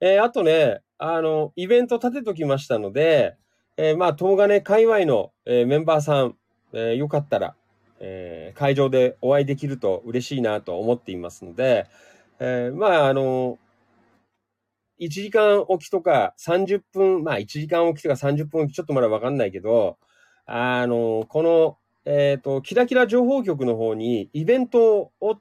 [0.00, 3.36] えーあとね、あの、イベント立てときましたので、
[3.76, 6.36] えーまあ、東金界隈の、えーメンバーさん、
[6.72, 7.54] えーよかったら、
[8.00, 11.86] えー会場でお会いできると嬉しいなと思っていますので、
[12.38, 13.58] えーまあ、あの、
[15.00, 19.98] 1時間おきとか30分、まあ1時間おきとか30分おきちょっとまだわかんないけど、
[20.46, 25.38] あの、この、えっ、と、キラキラ情報局の方にイベントを、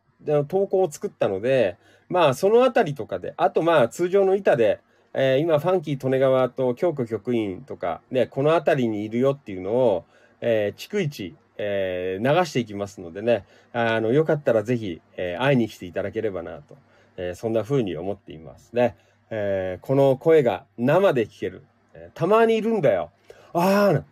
[0.48, 1.78] 投稿を作ったので、
[2.10, 4.80] まあそのあたりとかで、あとまあ通常の板で、
[5.14, 10.06] えー今ファンキー利根川と京子局員とか、ね、このあたりにいるよっていうのを、
[10.42, 16.78] えー逐一、えー流していきますのでね、あの、よかったらぜひ、えー会いに来ていただければなと、
[17.18, 18.96] えーそんな風に思っていますね。
[19.30, 21.64] えーこの声が生で聞ける。
[21.94, 23.12] えーたまにいるんだよ。
[23.54, 24.04] ああ、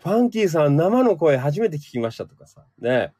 [0.00, 3.12] ファンキーさん生の声初めて聞きましたとかさ、ね。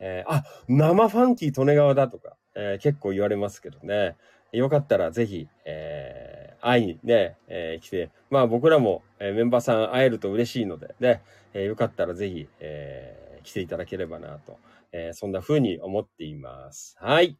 [0.00, 4.16] えーあ、生ファンキー利根川だとか、えー結構言われますけどね。
[4.52, 11.22] よかったらぜひ、えー会いにね、えー来て、まあ僕らも、えーメンバーさん会えると嬉しいので、ね、
[11.54, 14.58] えーよかったらぜひ、えー来ていただければなと、
[14.92, 16.96] えーそんな風に思っています。
[17.00, 17.36] はい。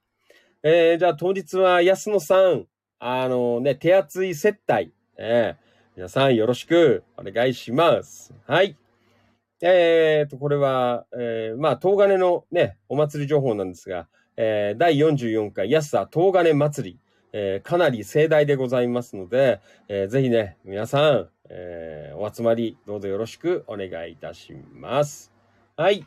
[0.62, 2.66] えーじゃあ当日は安野さん、
[2.98, 8.34] あのね、手厚い接待、えー皆さんよろしくお願いします。
[8.46, 8.76] はい。
[9.62, 14.06] えーと、これは、えーまあ、東金のね、お祭り情報なんですが、
[14.37, 17.01] えー第44回安さ東金祭り、
[17.32, 25.32] えーかなり盛大でございますので、えーぜひね、皆さん、えーお集まり、どうぞよろしくお願いいたします。
[25.76, 26.07] はい。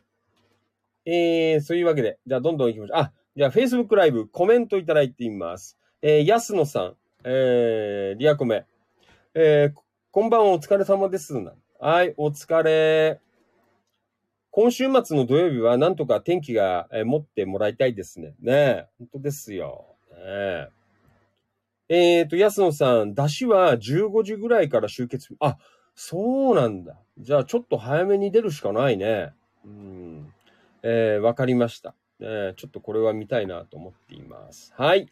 [1.06, 2.98] えー、そういうわけで、じゃあどんどん行きましょう。
[2.98, 5.78] あ、じゃあ Facebook ライブコメントいただいています。
[6.02, 8.66] えー、安野さん、えー、リアコメ、
[9.34, 9.80] えー、
[10.12, 11.34] こんばんはお疲れ様です。
[11.80, 13.20] はい、お疲れ。
[14.52, 18.34] 今週末の土曜日はなんとか天気が、え持ってもらいたいですね。
[18.40, 19.96] ねえ、本当ですよ。
[20.12, 20.70] ね
[21.90, 25.36] ええーと、安野さん、出汁は15時ぐらいから集結。
[25.40, 25.58] あ、
[25.96, 26.98] そうなんだ。
[27.18, 29.34] じゃあちょっと早めに出るしかないね。
[29.66, 30.34] うん。
[30.84, 31.96] えーわかりました。
[32.22, 34.74] えちょっとこれは見たいなと思っています。
[34.76, 35.12] はい。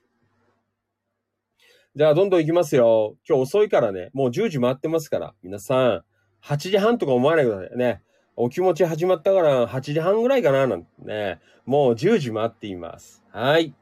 [1.95, 3.15] じゃあどんどん行きますよ。
[3.27, 4.09] 今日遅いからね。
[4.13, 5.33] もう10時回ってますから。
[5.41, 6.03] 皆さん、
[6.43, 8.01] 8時半とか思わないでくださいね。
[8.39, 11.39] お気持ち始まったから8時半ぐらいかななんてね。
[11.65, 13.23] もう10時回っています。
[13.31, 13.73] はい。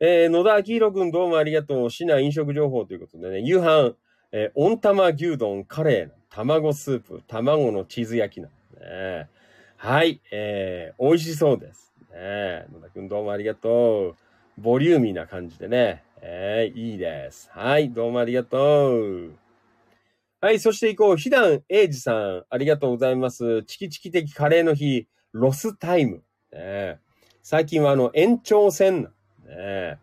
[0.00, 1.90] えー野田明宏くんどうもありがとう。
[1.90, 3.94] 市内飲食情報ということでね、夕飯、
[4.32, 9.28] えー温玉牛丼、カレー、卵スープ、卵のチーズ焼きなん、ね。
[9.76, 11.92] はい、えー、美味しそうです。
[12.12, 14.14] ね、野田くんどうもありがとう。
[14.58, 17.48] ボリューミーな感じでね、えー、いいです。
[17.52, 19.43] はい、どうもありがとう。
[20.44, 21.16] はい、そして行こう。
[21.16, 23.62] ひだんえいじさん、ありがとうございます。
[23.62, 26.22] チキチキ的カレーの日、ロスタイム。
[26.52, 27.00] ね、
[27.42, 29.10] 最近はあの、延長戦。
[29.46, 29.96] ね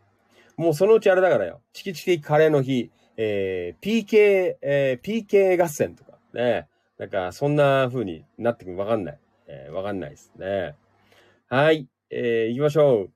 [0.57, 1.61] もうそのうちあれだからよ。
[1.73, 6.67] チキチキ的カレーの日、えー、PK、えー、PK 合戦とかね。
[6.97, 9.19] なんか、そんな風になってくるわかんない。
[9.45, 10.73] えーわかんないですね。
[11.49, 11.87] はい。
[12.09, 13.09] えー行きましょう。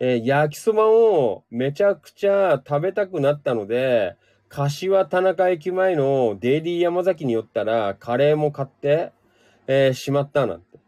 [0.00, 4.16] えー焼きそばをめちゃくちゃ食べたくなったので、
[4.52, 9.10] 柏田中駅前のデイリー山崎に寄ったら、カレーも買って、
[9.66, 10.78] えーしまったなんて。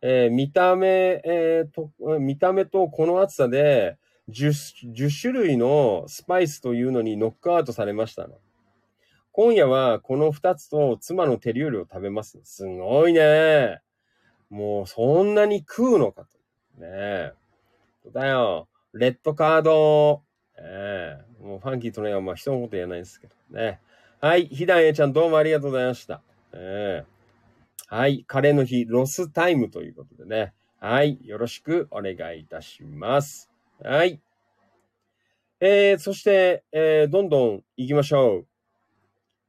[0.00, 3.96] えー見た目、えーと、見た目とこの厚さで
[4.28, 8.34] 10、10種類のスパイスというのにノックアウトされましたの。
[9.30, 12.40] 今夜はこの2つと妻の手料理を食べます。
[12.42, 13.82] すごいね。
[14.50, 16.80] もうそんなに食うのかと。
[16.80, 17.32] ねえ。
[18.12, 18.66] だよ。
[18.92, 20.22] レッドカード。
[20.58, 23.80] ええもうファンキーとねはま人のこと言えないんですけどね。
[24.20, 24.46] はい。
[24.46, 26.22] ひだんえちゃんどうもありがとうございました。
[26.52, 27.12] ええ
[27.88, 28.24] はい。
[28.26, 30.54] カレーの日、ロスタイムということでね。
[30.78, 31.18] はい。
[31.24, 33.50] よろしくお願いいたします。
[33.82, 34.20] はい。
[35.60, 38.46] えー、そして、えー、どんどん行きましょう。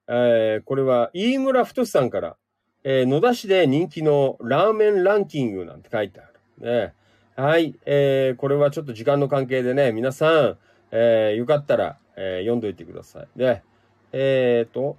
[0.07, 2.35] えー、これは、飯村太さんから、
[2.83, 6.23] えー、野田市で人気のラーメンランキングなんて書いてあ
[6.59, 6.65] る。
[6.65, 6.93] ね。
[7.35, 7.75] はい。
[7.85, 10.57] えー、これはちょっと時間の関係でね、皆さん、
[10.95, 13.27] えー、よかったら、えー、読んどいてください。
[13.35, 13.63] で、
[14.11, 14.95] えーと、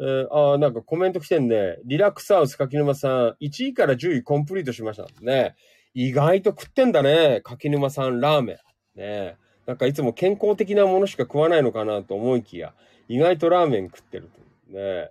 [0.00, 1.78] えー、あーなんかコメント来てんね。
[1.84, 5.54] リラックスハウス柿沼さん、1位から10位コンプリートしましたね。
[5.94, 7.40] 意外と食ってんだね。
[7.44, 8.98] 柿沼さんラーメン。
[8.98, 12.74] ねなんかいつも健康的なものしか食わないのかなと思いきや、
[13.08, 14.28] 意外とラーメン食ってる
[14.68, 14.72] と。
[14.72, 15.10] ね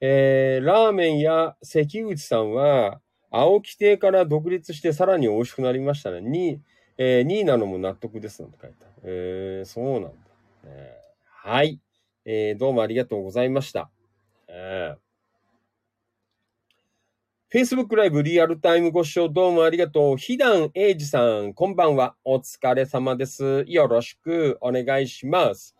[0.00, 6.20] えー、ラーメンや関口さんは、青木亭から独立してさらに美味しくなりましたね。
[6.22, 6.60] に、
[6.98, 8.92] えー、2位なのも納得ですなんて書いてある。
[9.04, 10.08] えー、そうなんだ。
[10.64, 10.92] ね
[11.24, 11.80] はい。
[12.24, 13.90] えー、どうもありがとうございました。
[14.48, 20.16] えー、Facebook ライブリアルタイムご視聴どうもありがとう。
[20.16, 22.14] ひだんえいじさん、こんばんは。
[22.24, 23.64] お疲れ様です。
[23.66, 25.74] よろしくお願いします。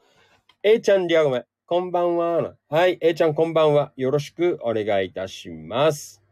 [0.63, 1.45] えいちゃん、りゃごめん。
[1.65, 2.57] こんばんは。
[2.69, 2.99] はい。
[3.01, 3.93] えいちゃん、こんばんは。
[3.97, 6.23] よろしくお願いいたします。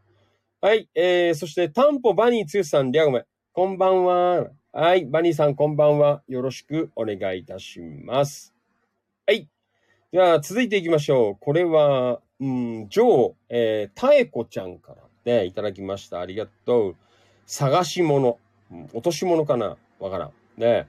[0.59, 0.89] はい。
[0.93, 3.25] えー、そして、タンポバニーつゆさん、りゃごめん。
[3.51, 4.60] こんばんは。
[4.73, 5.03] はい。
[5.03, 6.23] バニーさん、こんばんは。
[6.29, 8.53] よろしくお願いいたします。
[9.27, 9.49] はい。
[10.13, 11.37] では、続いていきましょう。
[11.41, 16.21] これは、うん、ジョー、えー、タエコちゃんからね、いただきました。
[16.21, 16.95] ありがとう。
[17.45, 18.39] 探し物。
[18.93, 20.31] 落とし物かなわからん。
[20.55, 20.87] ね。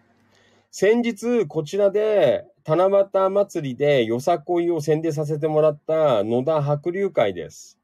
[0.71, 7.81] 先日、こちらで、七夕祭りでよさこいを宣伝させてもらった野田白龍会です。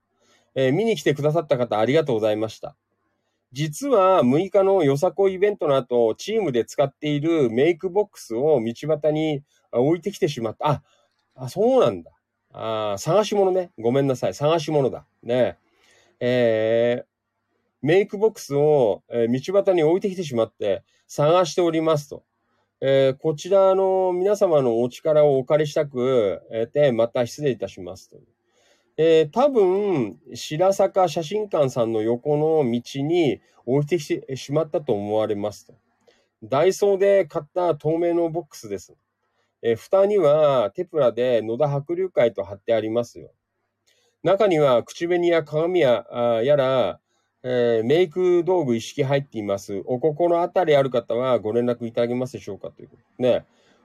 [0.54, 2.76] えー見に来てくださった方ありがとうございました。
[3.52, 9.42] 実は6日のよさこイベントの後、チームで使っているメイクボックスを道端に
[9.72, 10.68] 置いてきてしまった。
[10.68, 10.82] あ、
[11.34, 12.10] あ、そうなんだ。
[12.52, 13.70] あ探し物ね。
[13.78, 14.34] ごめんなさい。
[14.34, 15.06] 探し物だ。
[15.22, 15.58] ね。
[16.20, 17.08] えー
[17.80, 22.24] メイクボックスを、道端に置いてきてしまって探しておりますと。
[22.80, 26.42] えーこちらの皆様のお力をお借りしたく、
[26.72, 28.16] て、また失礼いたしますと。
[29.00, 35.72] えー多分、白坂写真館さんの横の道に置いてきてしまったと思われます。
[36.42, 38.96] ダイソーで買った透明のボックスです。
[39.62, 43.30] えー蓋にはテプラで野田白龍会と貼ってありますよ。
[44.24, 46.04] 中には口紅や鏡や
[46.42, 46.98] やら、
[47.44, 49.80] えーメイク道具一式入っています。
[49.86, 53.22] お心当たりある方はご連絡いただけますでしょうかということ。
[53.22, 53.44] ね。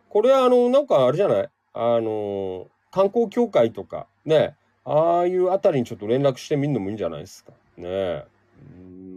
[0.09, 1.49] これはあの、なんかあれじゃない？
[1.73, 4.55] あの、観光協会とか、ね。
[4.85, 7.51] ああいうあたりにちょっと連絡してみるのもいいんじゃないですか。
[7.77, 8.25] ねえ。
[8.61, 9.13] うん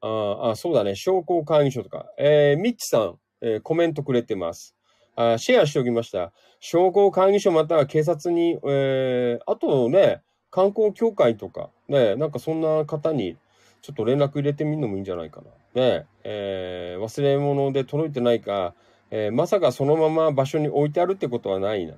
[0.00, 0.94] ああ、そうだね。
[0.96, 2.06] 商工会議所とか。
[2.18, 4.74] えー、ミッチさん、えーコメントくれてます。
[5.16, 6.32] あシェアしておきました。
[6.60, 13.36] 商工会議所または警察に、えー、あとね、観光協会とか、ね、なんかそんな方に、
[13.80, 15.40] ちょっと連絡入れてみるのもいいんじゃないか
[15.74, 15.80] な。
[15.80, 18.74] ね、えー忘れ物で届いてないか、
[19.10, 21.94] えーまさかそのまま場所に置いてあるってことはないな。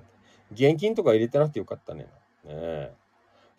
[0.51, 2.03] 現金とか入れてなくてよかったね。
[2.03, 2.07] ね
[2.49, 2.93] え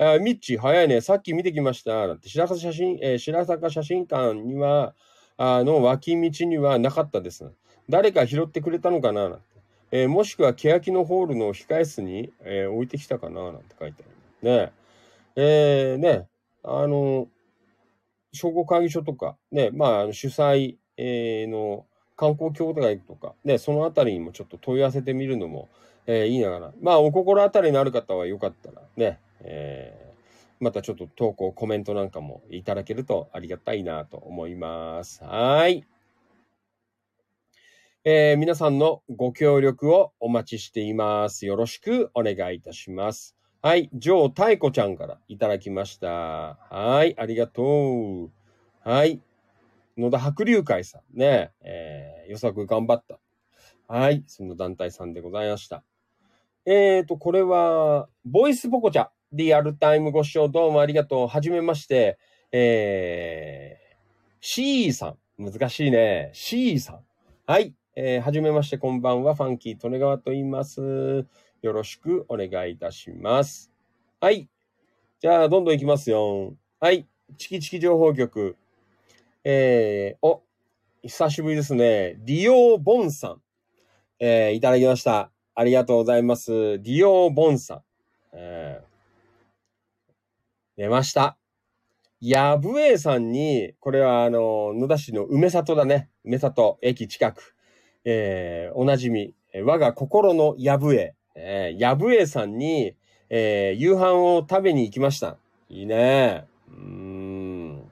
[0.01, 1.01] あミッチ、早いね。
[1.01, 2.07] さっき見てきました。
[2.07, 4.95] なんて白坂写真、えー白坂写真館には、
[5.37, 7.51] あの、脇道にはなかったです。
[7.89, 9.29] 誰か拾ってくれたのかな？
[9.29, 9.43] なんて。
[9.91, 13.53] えーもしくは、欅のホールの控え室に、えー置いてきたかな？
[13.53, 14.51] なんて書いてある。
[14.51, 14.73] ね
[15.37, 15.93] え。
[15.93, 16.27] えーねえ、
[16.63, 17.27] あの、
[18.33, 21.87] 商工会議所とか、ね、まあ、主催、えーの
[22.17, 25.69] 観光協会とか、ね、そのあたりにもちょっと問い合わせてみるのも、
[26.09, 26.73] えーいいながら。
[26.81, 30.09] まあ、お心当たりのある方はよかったらね、えー
[30.61, 35.23] またちょっと投稿、コメントなんかもいただけるとありがたいなと思います。
[35.23, 35.85] はい。
[38.05, 41.47] えー皆さんのご協力をお待ちしています。
[41.47, 43.37] よろしくお願いいたします。
[43.63, 43.89] はい。
[43.95, 46.09] ジョー太子ちゃんからいただきました。
[46.09, 47.15] はい。
[47.19, 48.31] ありがとう。
[48.83, 49.21] はい。
[49.97, 51.53] 野田白龍会さんね。
[51.61, 53.21] えー、予測頑張った。
[53.87, 54.25] はい。
[54.27, 55.85] その団体さんでございました。
[56.67, 59.09] えーと、これは、ボイスポコチャ。
[59.33, 61.29] リアルタイムご視聴どうもありがとう。
[61.29, 62.19] はじめまして。
[62.51, 63.97] えー、
[64.41, 65.45] シーさん。
[65.51, 66.31] 難しいね。
[66.33, 67.01] シーさん。
[67.47, 67.75] はい。
[67.95, 69.35] えー、はじめまして、こんばんは。
[69.35, 71.27] ファンキー・トネガワと言います。
[71.63, 73.71] よろしくお願いいたします。
[74.21, 74.49] はい。
[75.21, 76.55] じゃあ、どんどんいきますよ。
[76.81, 77.07] はい。
[77.37, 78.57] チキチキ情報局。
[79.45, 80.43] えー、お、
[81.03, 82.17] 久しぶりですね。
[82.21, 83.43] ディオ・ボンさん。
[84.21, 85.31] えー、いただきました。
[85.59, 86.53] ありがとうございます。
[86.53, 87.83] ディオー・ボンさん。
[88.33, 88.85] えー、
[90.77, 91.37] 出ました。
[92.21, 96.11] ヤブエさんに、これはあの、野田市の梅里だね。
[96.25, 97.57] 梅里駅近く。
[98.05, 99.35] えー、おなじみ、
[99.65, 101.17] 我が心のヤブエ。
[101.35, 102.95] えー、ヤブエさんに、
[103.29, 105.39] えー、夕飯を食べに行きました。
[105.69, 106.47] いいね。
[106.69, 107.83] うん。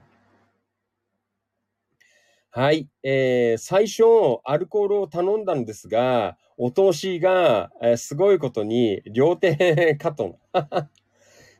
[2.49, 2.87] はい。
[3.03, 4.03] えー、最初、
[4.45, 10.39] アルコールを頼んだんですが、お通しが、えーすごいことに、両手カット。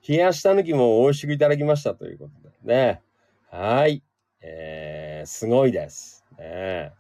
[0.07, 3.01] 冷やした抜きも美味しくいただきましたということでね。
[3.49, 4.01] はい。
[4.41, 6.25] えー、すごいです。
[6.39, 6.91] ね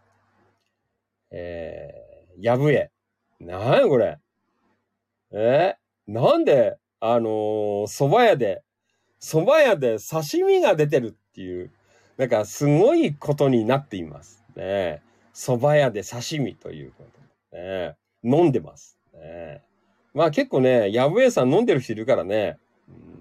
[1.31, 2.91] えー、やぶえ。
[3.39, 4.19] なにこれ。
[5.31, 8.63] えーなんで、あのー蕎麦屋で、
[9.19, 11.71] 蕎麦屋で刺身が出てるっていう、
[12.17, 14.43] なんかすごいことになっています。
[14.55, 15.01] ね
[15.33, 17.16] 蕎麦屋で刺身ということ
[17.51, 18.97] で、ね、飲んでます。
[19.13, 19.63] ね、
[20.13, 22.57] まあ結構ね、やぶえさん飲んでる人いるからね。
[22.89, 23.17] うん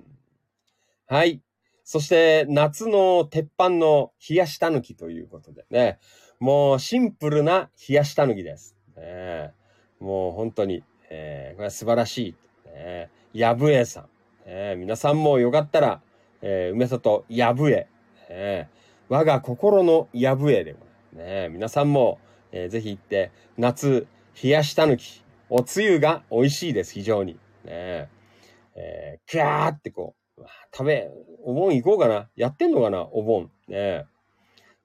[1.09, 1.41] はい。
[1.85, 6.01] そして、夏の鉄板の冷やしたぬきということでね。
[6.41, 8.77] もうシンプルな冷やしたぬきです。
[8.97, 9.53] ね、
[10.01, 12.35] もう本当に、えーこれは素晴らしい。
[12.71, 14.49] ね、やぶえさん。
[14.49, 16.01] ね、皆さんもよかったら、
[16.43, 17.87] えー梅里やぶえ。
[19.09, 20.81] 我が心のやぶえでも、
[21.13, 22.19] ね、皆さんも、
[22.51, 24.09] えーぜひ行って、夏、
[24.43, 27.39] 冷やしたぬき、おつゆが美味しいです、非常に。
[27.65, 28.11] ね
[28.75, 31.09] えー、キャーってこう、食べ、
[31.43, 32.29] お盆行こうかな。
[32.37, 33.51] やってんのかな、お盆。
[33.67, 34.05] ね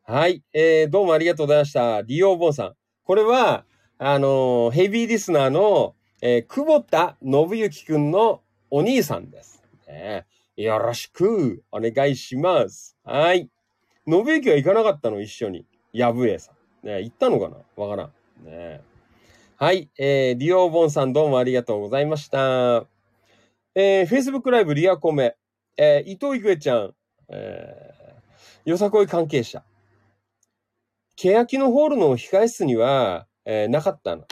[0.04, 2.02] はい、えー、どうもありがとうございました。
[2.02, 2.76] リオーボンさん。
[3.04, 3.66] これは、
[3.97, 9.62] あのーヘビーリスナーの、えー久保田信之くんのお兄さんです。
[9.88, 10.26] ね
[10.56, 12.97] よろしくお願いします。
[13.04, 13.49] はい。
[14.08, 15.66] 信之は行かなかったの一緒に。
[15.91, 16.88] やぶえさん。
[16.88, 17.58] ね行ったのかな？
[17.76, 18.45] わからん。
[18.45, 18.82] ね
[19.62, 19.91] はい。
[19.99, 22.88] えー、リオーボンさんどうもありがとうございました。
[23.76, 25.36] えー、Facebook ライブリアコメ。
[25.78, 26.95] えー、伊藤郁恵ちゃん。
[27.30, 29.62] えー、よさこい関係者。
[31.16, 34.24] 欅のホールの控え室には、えーなかったの。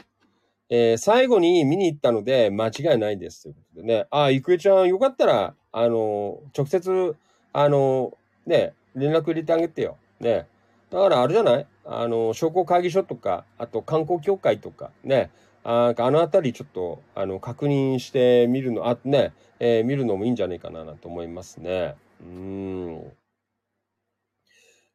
[0.71, 3.43] えー最後に見に行ったので間違いないです。
[3.43, 4.07] ということでね。
[4.09, 7.15] あ、郁恵ちゃんよかったら、あの、直接、
[7.53, 8.17] あの、
[8.47, 9.95] ね、連絡入れてあげてよ。
[10.19, 10.47] ね。
[10.89, 11.67] だからあれじゃない？
[11.92, 15.32] あの、商工会議所とか、あと観光協会とか、ね。
[15.64, 21.96] ああのあたりちょっと、あの、確認してみるの、あ、ね、えー見るのもいいんじゃないかな、なんて思いますね。
[22.22, 23.12] うん。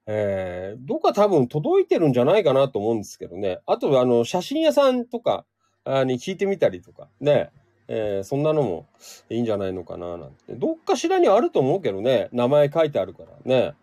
[0.06, 3.58] えー、どっか多分届いてるんじゃないかなと思うんですけどね。
[3.66, 5.44] あと、あの、写真屋さんとか
[5.84, 7.50] に聞いてみたりとか、ね。
[7.88, 8.86] えーそんなのも
[9.28, 10.54] いいんじゃないのかな、なんて。
[10.54, 12.28] どっかしらにあると思うけどね。
[12.32, 13.74] 名前書いてあるからね。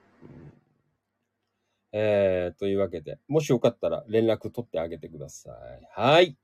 [1.92, 5.88] えー、というわけで、もしよかったら連絡取ってあげてください。
[5.94, 6.38] はい。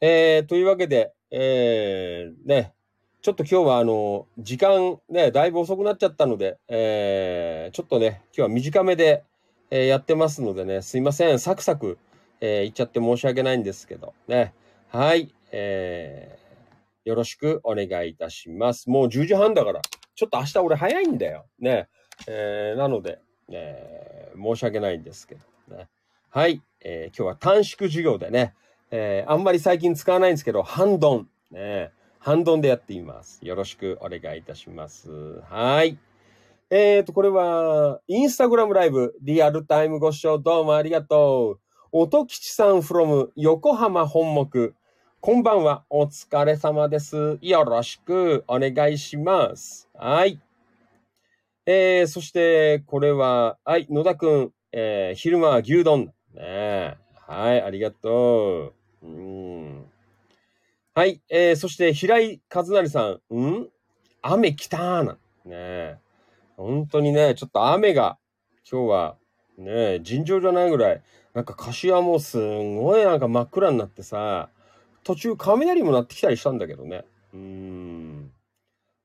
[0.00, 2.74] えー、というわけで、えー、ね、
[3.22, 9.24] ちょっと今日はあの、時間ね、だいぶ遅くなっちゃったので、えー、ちょっとね、今日は短めで、
[9.70, 11.98] えーやってますのでね、すいません、サクサク、
[12.40, 14.54] えー、言っちゃって申し訳ないんですけど、ね。
[14.88, 18.90] はい、えー、よろしくお願いいたします。
[18.90, 19.82] もう10時半だから、
[20.16, 21.46] ちょっと明日俺早いんだよ。
[21.60, 21.88] ね。
[22.26, 23.20] えー、なので、
[23.50, 25.36] えー申し訳ないんですけ
[25.68, 25.88] ど、ね。
[26.30, 28.54] はい、えー今日は短縮授業でね、
[28.90, 31.28] えーあんまり最近使わないんですけど、ハンドン。
[31.50, 31.92] ね。
[32.20, 33.40] ハンドンでやっています。
[33.42, 35.40] よろしくお願いいたします。
[35.48, 35.98] はい。
[36.68, 41.60] えーと、これは、インスタグラムライブ、リアルタイムご視聴どうもありがとう。
[41.92, 44.74] 音吉さん from 横浜本木。
[45.20, 45.84] こんばんは。
[45.90, 47.38] お疲れ様です。
[47.40, 49.88] よろしくお願いします。
[49.94, 50.40] はい。
[51.72, 56.12] えー、そして、これは、はい、野田くん、えー、昼間は牛丼。
[56.34, 56.96] ね
[57.28, 59.06] はい、ありがとう。
[59.06, 59.84] うん。
[60.94, 63.68] はい、えー、そして、平井和成さん、ん？
[64.20, 65.16] 雨来たーな。
[65.44, 66.00] ね
[66.56, 68.18] 本当にね、ちょっと雨が、
[68.68, 69.16] 今日は、
[69.56, 71.02] ね尋常じゃないぐらい、
[71.34, 74.48] なんか柏もすんごいなんか真っ暗になってさ、
[75.04, 77.04] 途中雷も鳴ってきたりしたんだけどね。
[77.32, 78.32] うん。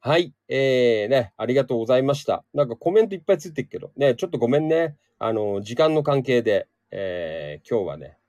[0.08, 0.36] はい。
[0.48, 2.46] えー、ね、ありがとうございました。
[2.54, 4.98] なんかコメントいっぱいついてるけど、ね、ちょっとごめんね。
[5.18, 8.20] あの、時間の関係で、えー、今日はね、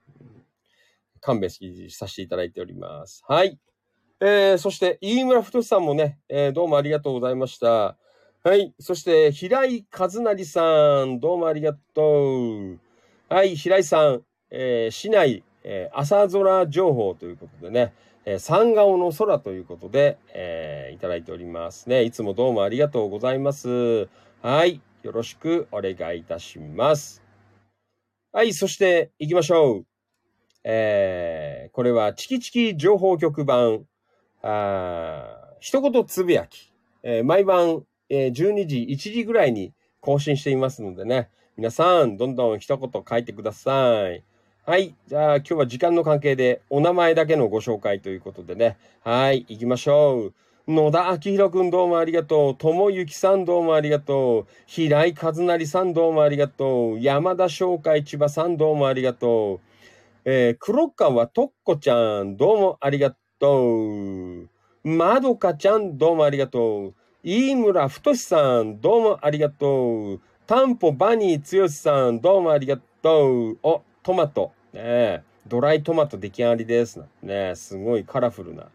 [1.21, 1.51] 勘弁
[1.91, 3.23] させていただいております。
[3.29, 3.59] はい。
[4.21, 7.69] えー、そして、飯村太さんもね、えー、どうもありがとうございました。
[8.43, 8.73] はい。
[8.81, 12.81] そして、平井和成さん、どうもありがとう。
[13.29, 17.93] はい、平井さん、えー、市内、えー朝空情報ということでね、
[18.29, 22.03] えー三顔の空ということで、えーいただいておりますね。
[22.03, 24.09] いつもどうもありがとうございます。
[24.43, 24.81] はい。
[25.03, 27.23] よろしくお願いいたします。
[28.33, 28.53] はい。
[28.53, 29.87] そして、行きましょう。
[30.65, 33.87] えー、これは、チキチキ情報局版、
[34.43, 36.73] あ一言つぶやき。
[37.05, 41.31] えー毎晩、えー12時、1時ぐらいに更新していますのでね。
[41.57, 44.25] 皆さん、どんどん一言書いてください。
[44.67, 44.97] はい。
[45.07, 48.77] じゃあ、今日は時間の関係で、お名前だけのご紹介ということでね。
[49.05, 49.47] はい。
[49.49, 50.33] 行きましょ
[50.67, 50.73] う。
[50.73, 52.57] 野田明宏くんどうもありがとう。
[52.57, 54.47] 友幸さんどうもありがとう。
[54.67, 57.01] 平井和成さんどうもありがとう。
[57.01, 59.69] 山田翔海千葉さんどうもありがとう。
[60.25, 64.49] えー黒川とっこちゃんどうもありがとう。
[64.83, 66.95] まどかちゃんどうもありがとう。
[67.23, 70.21] 飯村太さんどうもありがとう。
[70.45, 73.59] タンポバニー剛さんどうもありがとう。
[73.63, 74.53] お、トマト。
[74.73, 77.03] ねドライトマト出来上がりです。
[77.25, 78.69] ねすごいカラフルな、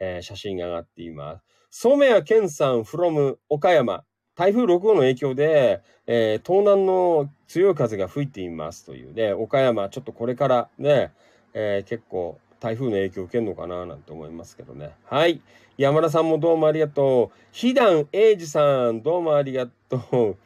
[0.00, 1.38] えー写真が上がっていま
[1.70, 1.82] す。
[1.84, 4.02] 染谷健さん from 岡山。
[4.34, 11.12] 台風6号の影響で、えー東南の強い風が吹いていますというね、岡山、ちょっとこれからね、
[11.54, 14.96] えー結構台風の影響を受けるのかななんて思いますけどね。
[15.04, 15.40] はい。
[15.78, 17.38] 山田さんもどうもありがとう。
[17.52, 20.36] ひだんえいじさん、どうもありがとう。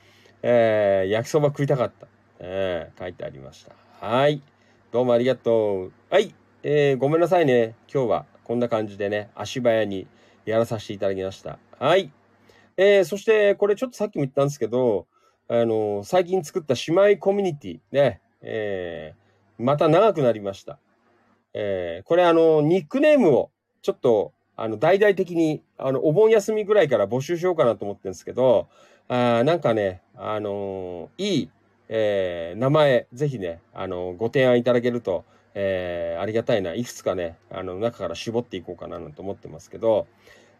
[0.43, 2.07] えー焼きそば食いたかった。
[2.39, 3.86] えー書いてありました。
[4.09, 4.41] はい。
[4.93, 5.93] どうもありがとう。
[6.11, 6.33] はい。
[6.63, 7.75] えーごめんなさいね。
[7.93, 10.07] 今日はこんな感じでね、足早に
[10.45, 11.59] やらさせていただきました。
[11.81, 12.13] はい。
[12.77, 15.09] えーそして、これちょっとさっきも言ったんですけど、
[15.49, 20.79] あの最近作った姉妹コミュニティね、えーまた長くなりました。
[21.53, 23.51] えーこれあの、ニックネームを
[23.83, 28.69] ちょっと、あの、大々的に、あの、お盆休みぐらいから募集しようかなと思ってるんですけど、
[29.09, 31.51] あなんかね、あのーいい、
[31.89, 35.25] えー名前、ぜひね、あのご提案いただけると、
[35.55, 36.75] えーありがたいな。
[36.75, 40.07] いくつかね、あの、中から絞っていこうかななんて思ってますけど、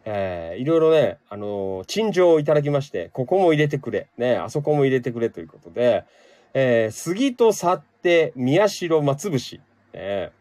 [0.05, 6.05] えーいろいろね、あの陳情をいただきまして、ここも入れてくれ、ね、あそこも入れてくれということで、
[6.53, 9.61] えー杉と去って、宮代松伏、
[9.93, 10.37] えー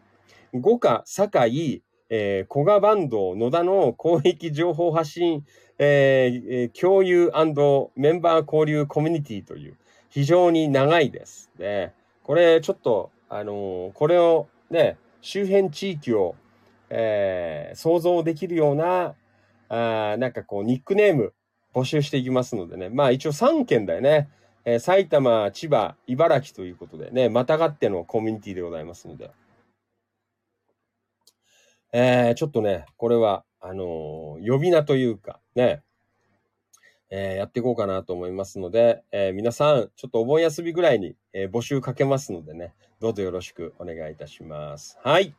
[0.60, 5.44] 五花堺、えー、古賀バンド、野田の広域情報発信、
[5.78, 7.30] えー共有
[7.96, 9.76] メンバー交流コミュニティという、
[10.16, 11.50] 非常に長いです。
[11.58, 11.92] で、
[12.22, 16.36] これちょっと、あのーこれをね、周辺地域を、
[16.88, 19.14] えー想像できるような、
[19.68, 21.34] あなんかこう、ニックネーム
[21.74, 22.88] 募集していきますのでね。
[22.88, 24.30] まあ一応3県だよね。
[24.64, 29.30] えー埼玉、千葉、茨城ということでね、またがってのコミュニティでございますので。
[31.92, 35.82] えーちょっとね、これは、あのー呼び名というか、ね、
[37.10, 44.98] えーやっていこうかなと思いますので、えー皆さん、ちょっとお盆休みぐらいに、えー募集かけますのでね、どうぞよろしくお願いいたします。
[45.02, 45.34] はい。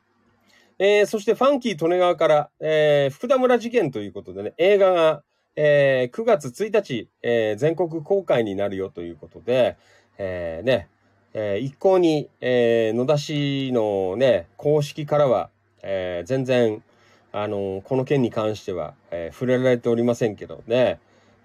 [0.80, 5.24] えーそして、ファンキー利根川から、えー福田村事件ということでね、映画が、
[5.56, 9.76] えー9月1日、えー全国公開になるよということで、
[10.18, 10.88] えーね、
[11.34, 15.50] えー一向に、えー野田市のね、公式からは、
[15.84, 16.84] えー全然、
[17.34, 21.00] あのこの件に関しては、えー触れられておりませんけどね、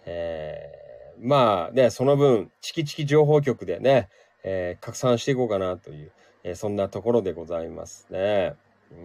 [0.07, 0.83] えー
[1.25, 4.09] まあね、その分、チキチキ情報局でね、
[4.43, 6.13] えー拡散していこうかなという、
[6.45, 8.55] えーそんなところでございますね。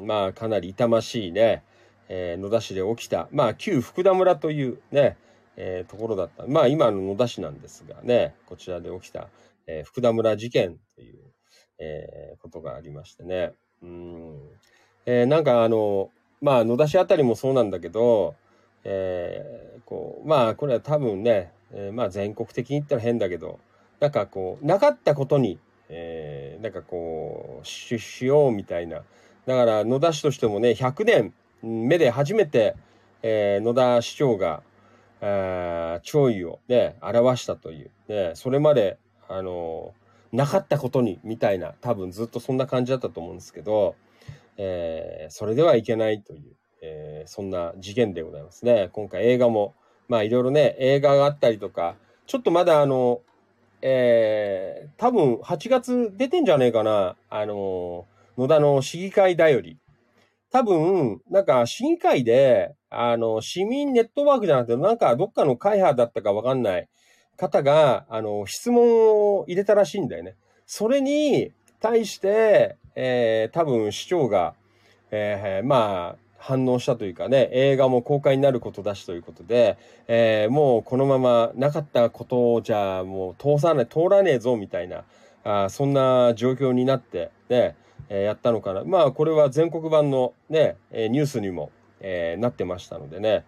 [0.05, 1.63] まあ、かなり痛ましいね、
[2.09, 5.17] え野田市で起きた、まあ、旧福田村というね、
[5.55, 6.45] えところだった。
[6.47, 9.29] まあ、今の野田市なんですがね、こちらで起きた、
[9.65, 11.19] え福田村事件という、
[11.79, 13.53] えことがありましてね。
[13.81, 14.39] うん。
[15.05, 16.09] えなんかあの、
[16.41, 18.35] まあ、野田市あたりもそうなんだけど、
[18.83, 23.59] えーこう、まあ、これは多分ね、えーまあ、全国的に言ったら変だけど、
[23.99, 25.59] なんかこう、なかったことに、
[25.89, 29.03] えーなんかこう、し、しようみたいな。
[29.45, 32.75] だから、野田市としてもね、100年目で初めて、
[33.23, 34.61] えー野田市長が、
[35.21, 37.91] あ弔意をね、表したという。
[38.07, 38.97] ね、それまで、
[39.29, 39.93] あの
[40.31, 43.95] なかったことに、みたいな、多分ずっとそんな感じだったと思うんですけど、
[44.57, 48.89] えーそれではいけないという、えーそんな事件でございますね。
[48.93, 49.75] 今回映画も、
[50.07, 53.21] まあいろいろね、映画があったりとか、ちょっとまだあの、
[53.81, 58.05] えー多分8月出てんじゃねえかな、あの、
[58.37, 59.77] 野田の市議会だより。
[60.51, 66.87] 多分、なんか市議会で、あの、市民ネットワークじゃなくて、なんかどっかの会派だったかわかんない
[67.35, 70.35] 方が、あの、質問を入れたらしいんだよね。
[70.65, 71.51] それに
[71.81, 74.53] 対して、えー多分市長が、
[75.11, 79.77] えーまあ、反応したというかね、映画も公開になることだしということで、
[80.07, 85.03] えーもうこのままなかったことをじゃあもう通さない、通らねえぞみたいな、
[85.43, 87.75] あそんな状況になって、ね、
[88.07, 88.85] えーやったのかな。
[88.85, 91.69] まあ、これは全国版のね、えニュースにも、
[91.99, 93.43] えーなってましたのでね、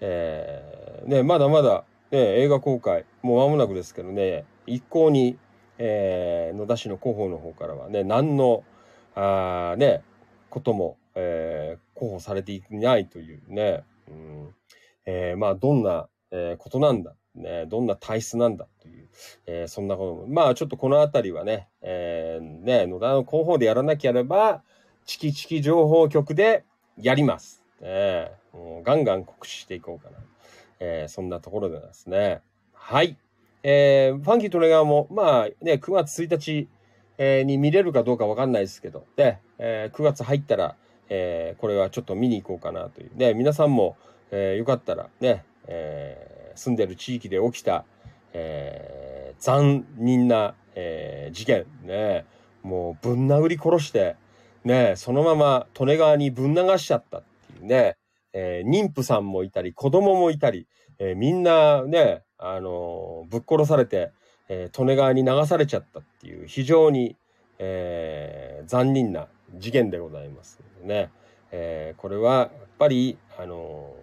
[0.00, 5.38] えね、まだまだ、ね、映画公開、もう間もなくですけどね、一向に、
[5.78, 8.62] えー野田市の広報の方からはね、何の、
[9.14, 10.02] あね、
[10.50, 14.54] ことも、えー広報されていないというね、うん
[15.06, 19.08] えーまあ、どんな、えーことなんだ、ね、どんな体質なんだという、
[19.46, 24.62] えーそんなことも、まあ、ちょっとこのあたりはね、えーね、野田の広報でやらなければ、
[25.06, 26.64] チキチキ情報局で
[26.96, 27.62] やります。
[27.80, 30.18] ね、もうガンガン告知していこうかな。
[30.80, 32.40] えーそんなところでですね。
[32.72, 33.16] はい。
[33.62, 36.68] えーファンキートレガーも、まあね、9月1日、
[37.18, 40.76] えーに見れるかどうかわかんないですけど、で、えー9月入ったら、
[41.14, 43.10] えーこれはちょっと見に行こうかなという。
[43.14, 43.96] で、皆さんも、
[44.30, 47.84] えーよかったらね、えー住んでる地域で起きた、
[48.32, 52.24] えー残忍な、えー事件、ね、
[52.62, 54.16] もうぶん殴り殺して、
[54.64, 57.96] ね、そのまま利根川にぶん流しちゃったっていうね、
[58.32, 60.66] えー妊婦さんもいたり、子供もいたり、
[60.98, 64.12] えーみんなね、あのーぶっ殺されて、
[64.48, 67.16] えー利根川に流されちゃったっていう、非常に、
[67.58, 69.26] えー残忍な
[69.58, 71.10] 事件でございますね。
[71.50, 73.94] えーこれは、やっぱり、あの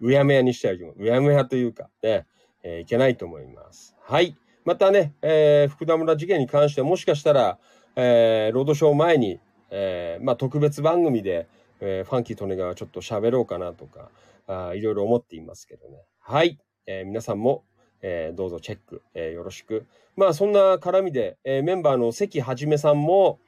[0.00, 0.94] ーうやむやにしてはいけない。
[0.98, 2.26] うやむやというか、ね、
[2.62, 3.94] えーいけないと思います。
[4.02, 4.36] はい。
[4.64, 7.58] またね、えー福田村事件に関してもしかしたら、
[7.96, 11.46] えーロードショー前に、えーまあ、特別番組で、
[11.80, 14.10] えーファンキートネガはちょっと喋ろうかなとか、
[14.46, 15.98] あいろいろ思っていますけどね。
[16.20, 16.58] はい。
[16.86, 17.64] えー皆さんも、
[18.02, 19.86] えーどうぞチェック、えーよろしく。
[20.16, 23.38] まあ、そんな絡みで、えーメンバーの関はじめさんも、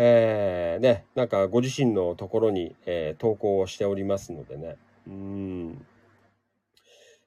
[0.00, 4.76] えーね、なんかご自身のところに、えー投稿をしておりますのでね。
[5.08, 5.86] うん。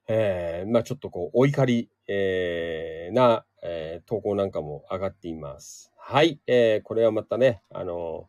[0.08, 5.92] えーまあちょっとこう、お怒り、えーな、えー投稿なんかも上がっています。
[5.98, 6.40] はい。
[6.48, 8.28] えーこれはまたね、あの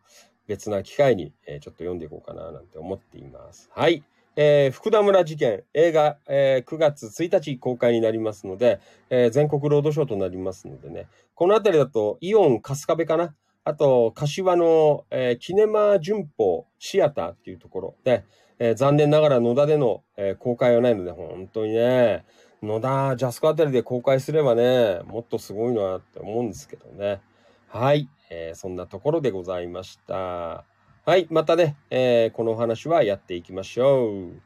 [0.48, 3.70] 別な機会に、えーちょっと読んでいこうかななんて思っています。
[3.72, 4.02] はい。
[4.34, 18.24] えー福田村事件、映画、えー9月1日公開になりますので、えー全国ロードショーとなりますのでね、このあたりだと、イオン春日部かなあと、柏の、えーキネマ旬報シアターっていうところで、
[18.58, 22.24] えー残念ながら野田での、えー公開はないので、本当にね、
[22.62, 27.20] 野田、ジャスコあたりで公開すればね、もっとすごいなって思うんですけどね。
[27.68, 28.08] はい。
[28.30, 30.64] えーそんなところでございました。
[31.04, 31.28] はい。
[31.30, 34.42] またね、えーこのお話はやっていきましょう。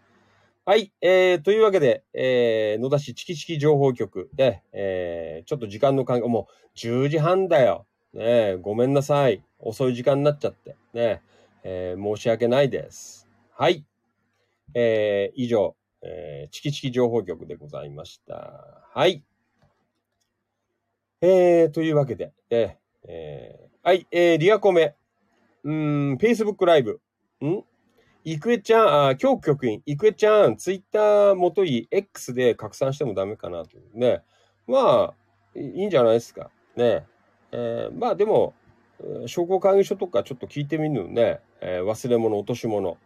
[0.67, 0.93] はい。
[1.01, 7.87] えー、というわけで、えー、野田市チキチキ情報局で、えー、ちょっと時間の関係、もう10時半だよ。
[8.17, 9.43] ねごめんなさい。
[9.59, 10.77] 遅い時間になっちゃって。
[10.93, 11.23] ね
[11.63, 13.29] えー申し訳ないです。
[13.53, 13.85] はい。
[14.75, 18.83] えー、以上、えー、チキチキ情報局でございました。
[18.93, 19.23] はい。
[21.21, 24.95] えー、というわけで、えーえーはい、えー、リアコメ。
[25.65, 27.01] うーん、Facebook ライブ。
[27.45, 27.63] ん？
[28.25, 34.23] イクエちゃん、あ、教局員、イクエちゃん、ツイッターもとい X で拡散してもダメかなというね。
[34.67, 36.51] まあ、いいんじゃないですか。
[36.75, 37.07] ね。
[37.59, 38.53] えーまあでも、
[39.27, 41.41] 商工会議所とかちょっと聞いてみるのね。
[41.63, 42.99] えー忘れ物、落とし物。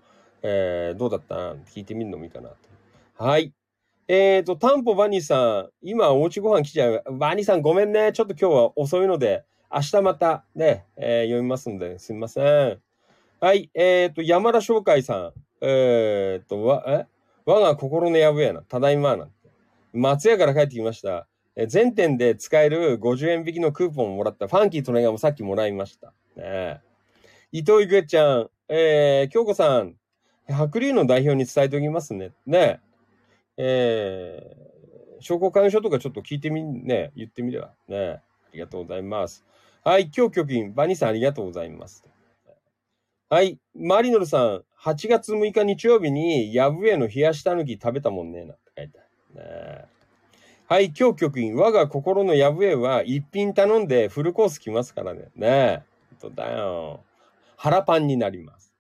[0.43, 1.55] えーどうだった？
[1.73, 2.51] 聞いてみるのもいいかな。
[3.17, 3.53] はい。
[4.09, 7.05] えっ、と、タンポバニーさん、今おうちご飯来ちゃう。
[7.13, 8.13] バニーさんごめんね。
[8.13, 12.81] ちょっと今日は遅いので、明日またね、えー読みますので、すみません。
[13.39, 13.71] はい。
[13.73, 15.33] えっ、と、山田商会さん。
[15.61, 17.07] えっ、と、わ、え？
[17.47, 18.63] 我が心のやぶやな。
[18.63, 19.29] ただいまな。
[19.93, 21.27] 松屋から帰ってきました。
[21.61, 26.15] え全店で使える50円引きのクーポンをもらったファンキートネガもさっきもらいました。
[26.35, 26.81] ね
[27.53, 29.97] 伊藤郁恵ちゃん、えー、京子さん、
[30.49, 32.33] 白龍の代表に伝えておきますね。
[32.47, 32.81] ね
[33.59, 34.41] え。
[34.43, 37.75] えー、商工会議所とかちょっと聞いてみ、ね、言ってみれば。
[37.89, 38.21] ねあ
[38.55, 39.45] りがとうございます。
[39.85, 42.03] はい、今日局員、バニーさんありがとうございます。
[43.29, 49.85] はい、マリノルさん、8月6日日曜日に、ヤブエの冷やしたぬき食べたもんねえなって書いてある。
[49.85, 50.00] ね
[50.71, 55.23] はい、今日局員、我が心のヤブエは一品頼んでフルコース来ますからね。
[55.35, 55.83] ねえ。
[56.21, 57.01] 本当だよ。
[57.57, 58.73] 腹パンになります。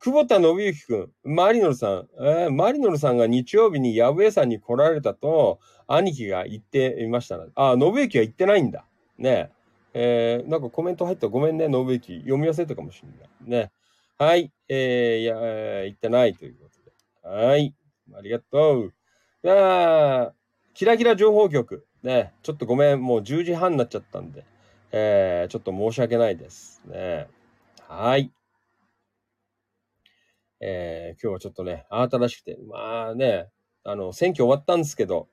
[0.00, 7.46] 久保田信之くん、マリノルさん、えーマリノルさんが日曜日にヤブエさんに来られたと、兄貴が言っていましたな。
[7.54, 8.84] あ、信之は言ってないんだ。
[9.16, 9.52] ね
[9.94, 10.40] え。
[10.40, 12.18] えーなんかコメント入ったごめんね、信之。
[12.22, 13.62] 読み忘れたかもしれない。
[13.62, 13.70] ね。
[14.18, 14.50] はい。
[14.68, 16.68] えー、いや、言ってないというこ
[17.22, 17.36] とで。
[17.46, 17.72] はい。
[18.16, 18.94] ありがとう。
[19.44, 20.32] じゃあ、
[20.80, 21.86] キラキラ情報局。
[22.02, 22.32] ね。
[22.42, 24.46] ちょっとごめん、もう10時半になっちゃったんで。
[24.92, 27.28] えー、ちょっと申し訳ないですね。
[27.86, 28.32] はい。
[30.58, 33.50] えー、今日はちょっとね、慌ただしくて、まあね、
[33.84, 35.28] あの、選挙終わったんですけど、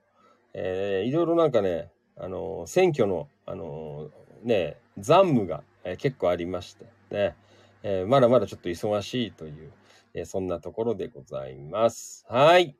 [0.52, 4.10] えー、いろいろなんかね、あの、選挙の、あの、
[4.42, 7.34] ね、残務が、えー結構ありまして、ね、
[7.82, 9.72] えーまだまだちょっと忙しいという、
[10.12, 12.26] えーそんなところでございます。
[12.28, 12.76] はい。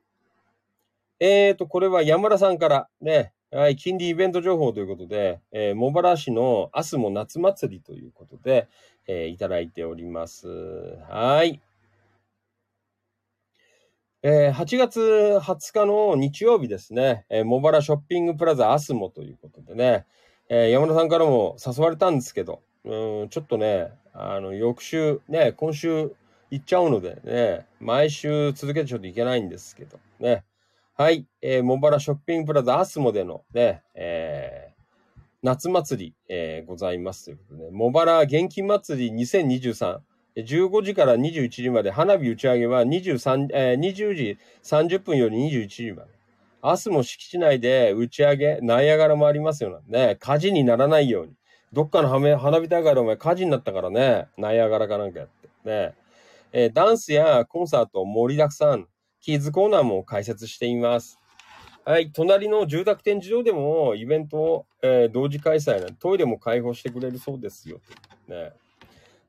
[1.19, 8.69] えーと、これは山田さんから、ね、はい、近隣イベント情報ということで、えー茂原市の明日も夏祭りということで、
[9.07, 10.47] えーいただいております。
[11.09, 11.59] はい。
[14.21, 15.01] えー8月
[15.41, 20.05] 20日の日曜日ですね、えー茂原ショッピングプラザアスモということでね、
[20.47, 26.15] えー山田さんからも誘われたんですけど、うん、ちょっとね、あの、翌週、ね、今週
[26.51, 30.43] 行っちゃうのでね、毎週続けてちょっといけないんですけど、ね。
[30.99, 34.79] はい、えー、茂原ショッピングプラザアスモでのね、えー
[35.41, 39.99] 夏祭り、えーございますということで、茂原元気祭り2023、
[40.35, 46.09] 15時から21時まで、花火打ち上げは23、えー20時30分より21時まで。
[46.61, 50.17] 明日も敷地内で打ち上げ、ナイアガラもありますよね。
[50.19, 51.31] 火事にならないように。
[51.71, 54.27] どっかの花火大会でお前火事になったからね。
[54.37, 55.47] ナイアガラかなんかやって。
[55.63, 55.93] ね。
[56.51, 58.89] えーダンスやコンサート盛りだくさん。
[59.21, 61.19] キッズコーナーも開設しています。
[61.85, 62.11] はい。
[62.11, 67.79] 隣の住宅展示場でもイベントを、えー同時開催なトイレも開放してくれるそうですよ。
[68.27, 68.53] ね。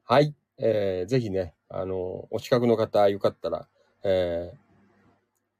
[0.04, 0.34] はい。
[0.58, 3.66] えーぜひね、あのお近くの方よかったら、
[4.04, 4.56] えー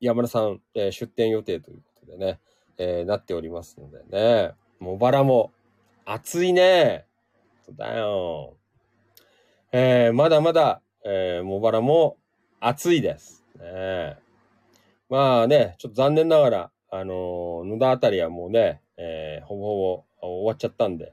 [0.00, 2.40] 山田さん、えー出店予定ということでね、
[2.78, 5.52] えーなっておりますのでね、茂原も
[6.04, 7.06] 暑いね。
[7.64, 8.56] そうだよ。
[9.72, 12.16] えーまだまだ、えー茂原も
[12.60, 13.39] 暑いです。
[13.60, 14.16] ね、
[15.08, 19.76] まあね、ちょっと残念ながら、あのー野田あたりはもうね、えーほぼほ
[20.20, 21.12] ぼ終わっちゃったんで、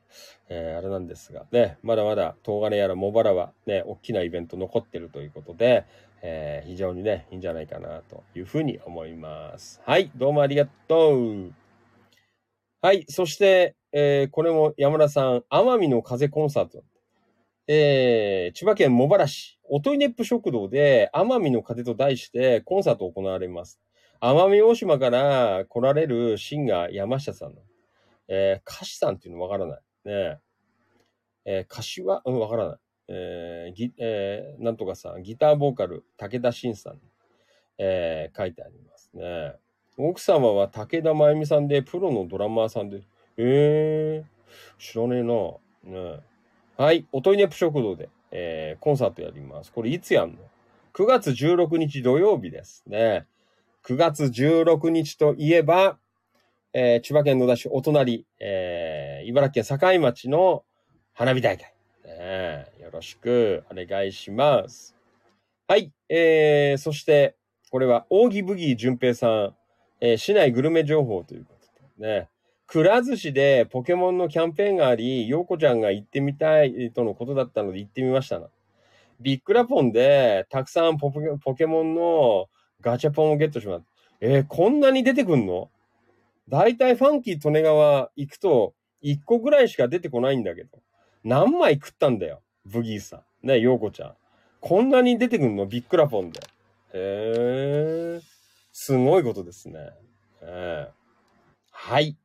[0.50, 5.86] えーあれなんですが、ね、まだまだ東金やら茂原はね、大きなイベント残ってるということで、
[6.22, 9.82] えー非常にね、いいんじゃないかなというふうに思います。
[9.86, 11.54] はい、どうもありがとう。
[12.82, 16.84] はい、そして、えーこれも山田さん、奄美の風コンサート。
[17.70, 23.80] えー千葉県茂原市、おといねっぷ食堂で、奄美の風と題してコンサートを行われます。
[24.22, 27.62] 奄美大島から来られるシンガー山下さんの、
[28.30, 29.82] えー歌詞さんっていうのわからない。
[30.06, 30.40] ね
[31.46, 32.78] えー歌詞は、うん、わからない。
[33.10, 37.02] えーギえーなんとかさん、ギターボーカル、武田真さん、
[37.78, 39.56] えー書いてありますね。
[39.98, 43.02] 奥様は武田真由美さんで、プロのドラマーさんで、
[43.36, 45.34] えー、知らねえな。
[45.84, 46.20] ね
[46.78, 49.72] はい、おといねぷ食堂で、えーコンサートやります。
[49.72, 50.38] これいつやんの
[50.94, 53.26] ?9 月16日土曜日ですね。
[53.84, 55.98] 9月16日といえば、
[56.74, 60.66] えー千葉県野田市お隣、えー茨城県境町の
[61.16, 61.64] 花火大会。
[61.64, 61.72] ね
[62.06, 64.96] えよろしくお願いします。
[65.68, 65.92] はい。
[66.10, 67.36] えー、そして、
[67.72, 69.56] これは、扇ブギー淳平さん、
[70.00, 72.30] えー市内グルメ情報ということでね。
[72.68, 78.48] くら寿司でポケモンのキャンペーンがあり、ようこちゃんが行ってみたいとのことだったので行ってみましたな。
[79.22, 81.12] ビックラポンでたくさんポ
[81.56, 82.48] ケモンの
[82.82, 83.86] ガチャポンをゲットします。
[84.20, 85.70] えーこんなに出てくんの？
[86.50, 90.78] だいたいファンキー利根川行くと1個ぐらいしか出てこないんだけど。
[91.24, 92.42] 何枚食ったんだよ。
[92.66, 93.48] ブギーさん。
[93.48, 94.14] ね、ヨーコちゃん。
[94.60, 95.68] こんなに出てくんの？
[95.68, 96.40] ビックラポンで。
[96.94, 98.22] へえ。
[98.74, 99.90] すごいことですね。
[100.42, 100.92] ええ
[101.72, 102.18] はい。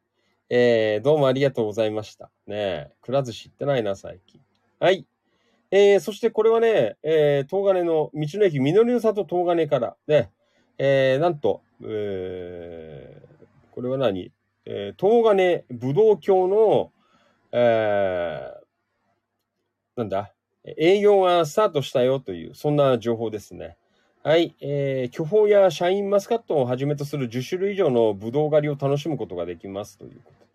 [0.54, 2.26] えー、どうもありがとうございました。
[2.46, 4.38] ねえ、くら寿司行ってないな、最近。
[4.78, 5.06] はい。
[5.70, 10.30] えー、そしてこれはね、えー、東金の道の駅、実りの里東金から、ね、
[10.76, 14.30] えー、なんと、えー、これは何？
[14.66, 16.92] えー、東金武道橋の、
[17.52, 20.34] えー、なんだ？
[20.76, 23.78] 営業がスタートしたよという、そんな情報ですね。
[24.24, 24.54] はい。
[24.60, 30.50] えー、巨峰やシャインマスカットをはじめとする10種類以上のブドウ狩りを楽しむことができますということで。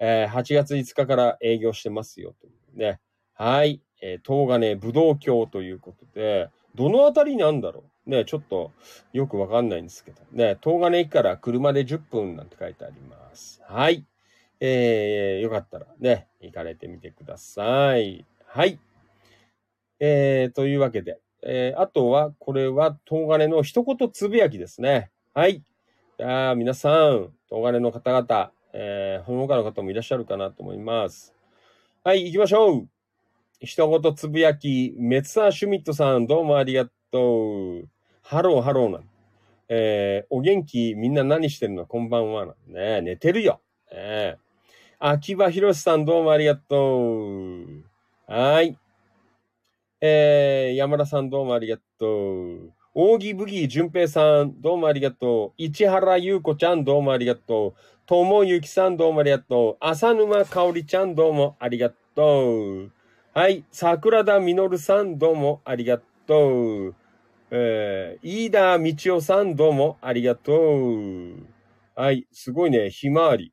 [0.00, 2.98] えー、8月5日から営業してますよというね。
[3.34, 3.80] はい。
[4.02, 8.72] えー、東金ブドウ橋ということで、どのあたりにあるんだろうね、ちょっと
[9.12, 10.20] よくわかんないんですけど。
[10.32, 13.62] ね、東金駅から車で10分なんて書いてあります。
[13.68, 14.04] はい。
[14.58, 18.26] えー、よかったらね、行かれてみてください。
[18.46, 18.80] はい。
[20.00, 25.10] えー、というわけで、えー、あとは、これは、東金の一言つぶやきですね。
[25.34, 25.62] はい。
[26.18, 31.34] じゃあ、皆さん、東金の方々、えー、その他の方もいらっしゃるかなと思います。
[32.04, 32.88] はい、行きましょう
[33.60, 37.88] 一言つぶやき、メッサーシュミットさん、どうもありがとう。
[38.22, 39.00] ハロー、ハローな。
[39.68, 41.86] えー、お元気、みんな何してるの？
[41.86, 42.54] こんばんはな。
[42.66, 43.60] ね寝てるよ。
[43.92, 44.36] ね
[44.98, 47.84] 秋葉博さんどうもありがとう。
[48.26, 48.76] はい。
[50.02, 52.72] えー、山田さんどうもありがとう。
[52.94, 55.52] 扇ブギー淳平さんどうもありがとう。
[55.58, 57.80] 市原優子ちゃんどうもありがとう。
[58.06, 59.76] 友ゆきさんどうもありがとう。
[59.84, 62.92] 浅沼かおりちゃんどうもありがとう。
[63.34, 63.62] はい。
[63.70, 66.94] 桜田みのるさんどうもありがとう。
[67.50, 71.46] えー、飯田道夫さんどうもありがとう。
[71.94, 72.26] はい。
[72.32, 72.88] すごいね。
[72.88, 73.52] ひまわり。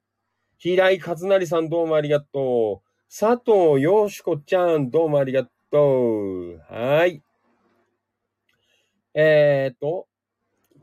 [0.58, 2.88] 平井和成さんどうもありがとう。
[3.10, 6.74] 佐藤よしこちゃんどうもありがとうと。
[6.74, 7.22] はい。
[9.14, 10.08] えー、と、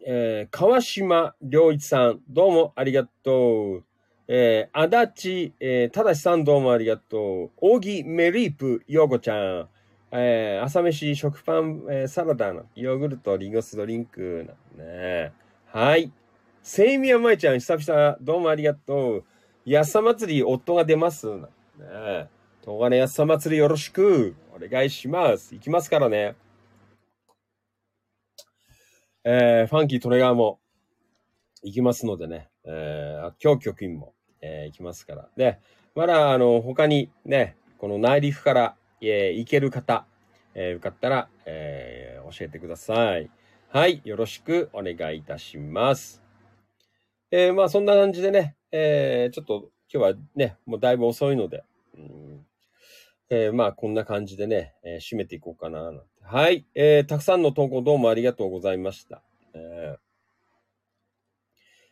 [0.07, 3.85] えー、川島良一さんどうもありがとう。
[4.29, 7.51] えー、足立、えー、ただしさんどうもありがとう。
[7.61, 9.69] 扇メリープようこちゃん。
[10.13, 15.33] えー、朝飯、食パン、えー、サラダのヨーグルト、リンゴ酢ドリンクね。
[15.67, 16.13] はい。
[16.63, 19.25] セイミヤマイちゃん、久々、どうもありがとう。
[19.67, 21.27] 安さ祭り、夫が出ます。
[21.27, 22.29] なんね。
[22.65, 24.35] 東金安さ祭りよろしく。
[24.55, 25.53] お願いします。
[25.55, 26.37] 行きますからね。
[29.25, 30.61] えー、ファンキートレガーも
[31.63, 32.51] 行きますのでね。
[32.65, 35.29] えー、今日局員も、えー、行きますから。
[35.37, 35.59] で、
[35.97, 40.07] まだ、あの、他にね、この内陸から、えー、行ける方、
[40.55, 43.29] えー、よかったら、えー、教えてください。
[43.71, 44.03] はい。
[44.05, 46.23] よろしくお願いいたします。
[47.33, 51.65] えー、まあ、そんな感じでね、えー、ちょっと今日はね、もうだいぶ遅いので、
[51.99, 52.47] うん
[53.31, 56.03] えー、まあ、こんな感じでね、えー締めていこうかなな。
[56.23, 56.67] はい。
[56.75, 59.23] えー、たくさんの投稿どうもありがとうございました。
[59.55, 60.05] えー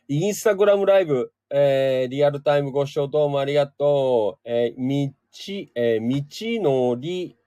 [0.09, 4.49] インスタグラムライブ、えー、リアルタイムご視聴どうもありがとう。
[4.49, 7.37] えー、みち、えー、道のり、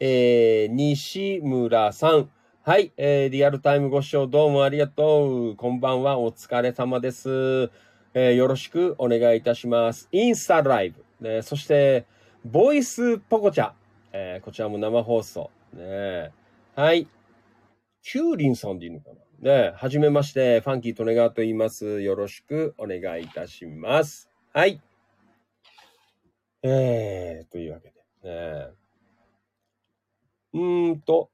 [0.00, 2.30] えー、西村さん。
[2.62, 5.56] はい、えー、リアルタイムご視聴どうもありがとう。
[5.56, 7.70] こんばんは、お疲れ様です。
[8.14, 10.08] えー、よろしくお願いいたします。
[10.10, 11.04] インスタライブ。
[11.20, 12.06] ね、そして、
[12.48, 13.72] ボイスポコチャ。
[14.12, 15.50] えー、こちらも生放送。
[15.72, 16.30] ね、
[16.76, 17.08] はい。
[18.02, 19.10] キュウリンさんでいいのか
[19.42, 19.62] な？
[19.64, 22.02] ねはじめまして、ファンキートネガーと言います。
[22.02, 24.30] よろしくお願いいたします。
[24.52, 24.80] はい。
[26.62, 27.92] えー、というわけ
[28.22, 28.30] で。
[28.30, 28.68] ね、
[30.54, 31.30] うーんと。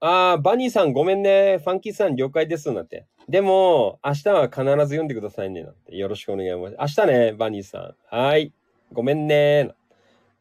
[0.00, 1.58] あー、バニーさんごめんね。
[1.58, 2.72] ファンキーさん了解です。
[2.72, 3.06] なんて。
[3.28, 5.62] でも、明日は必ず読んでくださいね。
[5.62, 5.96] なんて。
[5.96, 6.76] よろしくお願いします。
[6.80, 8.16] 明日ね、バニーさん。
[8.16, 8.52] はい。
[8.92, 9.70] ごめんね。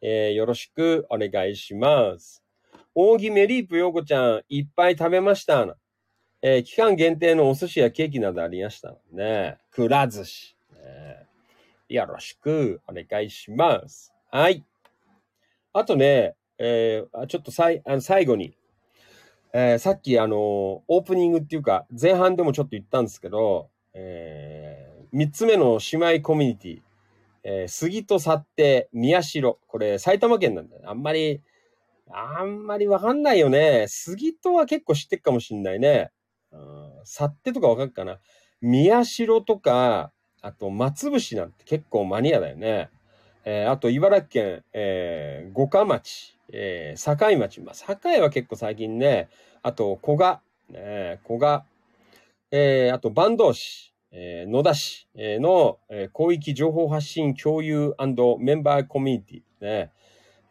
[0.02, 2.44] えー、よろしくお願いします。
[2.96, 5.78] 扇メリープヨーコちゃん、いっぱい食べました。
[6.42, 9.58] えー期間限定のお寿司やケーキなどありましたね。
[9.72, 10.56] くら寿司。
[10.74, 11.28] ね
[11.90, 14.14] よろしくお願いします。
[14.32, 14.64] はい。
[15.74, 18.56] あとね、えーちょっとさいあの最後に、
[19.54, 26.82] えーさっきあのオープニングっていうか、前半でもちょっと言ったんですけど、えー、三つ目の姉妹コミュニティ、
[27.44, 29.58] えー杉戸去って宮代。
[29.68, 30.84] これ埼玉県なんだよ。
[30.86, 31.42] あんまり、
[32.12, 33.86] あんまりわかんないよね。
[33.88, 36.12] 杉戸は結構知ってるかもしんないね。
[36.52, 38.20] うん去ってとかわかるかな。
[38.62, 40.12] 宮代とか、
[40.42, 42.90] あと松伏なんて結構マニアだよね。
[43.46, 47.62] えーあと茨城県、えー五霞町、えー境町。
[47.62, 49.30] まあ、境は結構最近ね。
[49.62, 51.66] あと古賀、ね、古賀、
[52.52, 57.96] えーあと坂東市、えー野田市の、えー広域情報発信共有
[58.40, 59.66] メンバーコミュニティ。
[59.66, 59.92] ね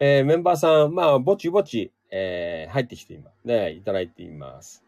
[0.00, 3.44] えーメンバーさん、まあ、ぼちぼち、えー入ってきています。
[3.44, 4.84] ね、いただいています。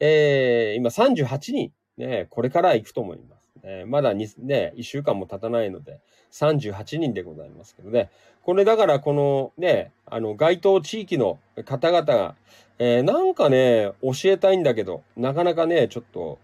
[0.00, 3.50] えー今38人、ね、これから行くと思います。
[3.62, 6.00] ね、まだにね、1週間も経たないので、
[6.32, 8.10] 38人でございますけどね。
[8.42, 12.34] これだからこのね、あの、該当地域の方々が、
[12.78, 16.38] えーなんかね、教えたいんだけど、なかなかね、ちょっと、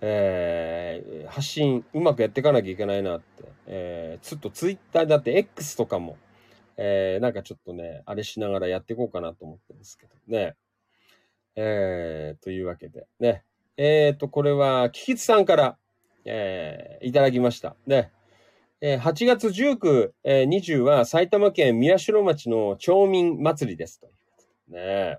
[0.00, 3.44] えー発信うまくやっていかなきゃいけないなって。
[3.66, 6.16] えーちょっとツイッターだって X とかも、
[6.76, 10.54] えーなんかちょっとね、あれしながらやっていこうかなと思ってるんですけどね。
[11.56, 13.44] えーというわけで、ね。
[13.76, 15.76] えーと、これは、キキツさんから、
[16.24, 17.76] えーいただきました。
[17.86, 18.10] ね。
[18.80, 24.00] えー8月19、えー20は埼玉県宮代町の町民祭りです。
[24.00, 24.10] とい
[24.70, 25.18] うね。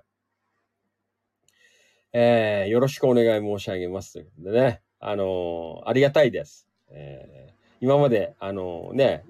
[2.12, 4.14] えーよろしくお願い申し上げます。
[4.14, 4.80] ということでね。
[4.98, 6.66] あのーありがたいです。
[6.90, 9.24] えー今まで、あのーね、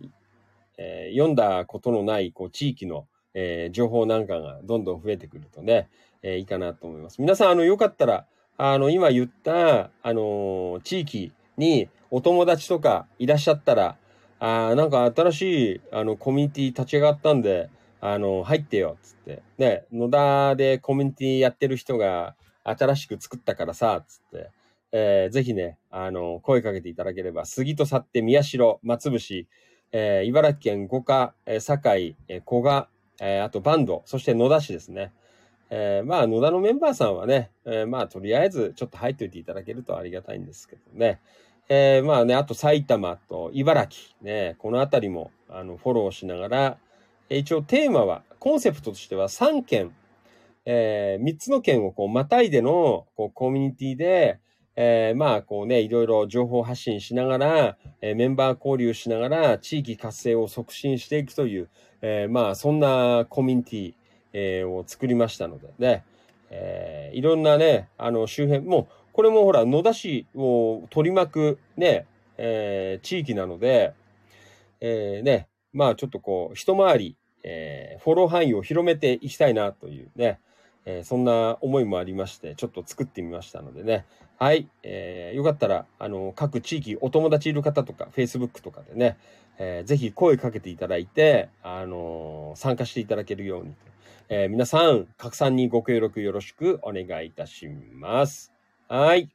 [0.79, 5.89] えー読んだことのない、こう、地域の、えー情報なんかがどんどん増えてくるとね、
[6.23, 7.21] えーいいかなと思います。
[7.21, 8.25] 皆さん、あの、よかったら、
[8.57, 13.97] あの、今言った、あの地域にお友達とかいらっしゃったら、
[14.39, 17.69] あーなんか新しい、あの、コミュニティ立ち上がったんで、
[18.01, 19.43] あの、入ってよ、つって。
[19.59, 22.35] ね、野田でコミュニティやってる人が
[22.65, 24.51] 新しく作ったからさ、つって。
[24.93, 29.47] えーぜひね、あの、声かけていただければ、杉と去って宮代、松伏、
[29.93, 32.89] えー茨城県五日、えー堺、えー古賀、
[33.21, 35.13] えーあとバンド、そして野田市ですね。
[35.73, 41.21] えーまあ、野田のメンバーさんはね、えーまあ、とりあえずちょっと入っておいていただけるとありがたいんですけどね。
[41.69, 46.79] えーまあね、あと埼玉と茨城、ね、このあたりも、あの、フォローしながら、
[47.29, 49.95] 一応テーマは、コンセプトとしては3県、
[50.65, 54.39] えー、3つの県をこう、またいでの、こう、コミュニティで、
[54.77, 61.69] えーまあ、こうね、いろいろ情報発信しながら、えーメンバー交流しながら、地域活性を促進していくという、
[62.03, 63.95] えーまあ、そんなコミュニティ、
[64.33, 66.05] えーを作りましたのでね、
[66.51, 72.07] えーいろんなね、あの、周辺、もう、これもほら、野田市を取り巻くね、
[72.39, 73.93] えー地域なので、
[74.81, 80.39] えーね、まあちょっとこう、一回り、えーフォロー範囲を広めていきたいなというね、
[80.97, 84.07] えーそんな思いもありまして、ちょっと作ってみましたのでね。
[84.39, 84.69] はい。
[84.83, 89.17] えーよかったら、あの、各地域、お友達いる方とか、Facebook とかでね、
[89.59, 93.75] えーぜひ声かけていただいて、あのー参加していただけるように。
[94.29, 98.53] えー皆さん、拡散にご協力よろしくお願いいたします。
[98.89, 99.31] はい。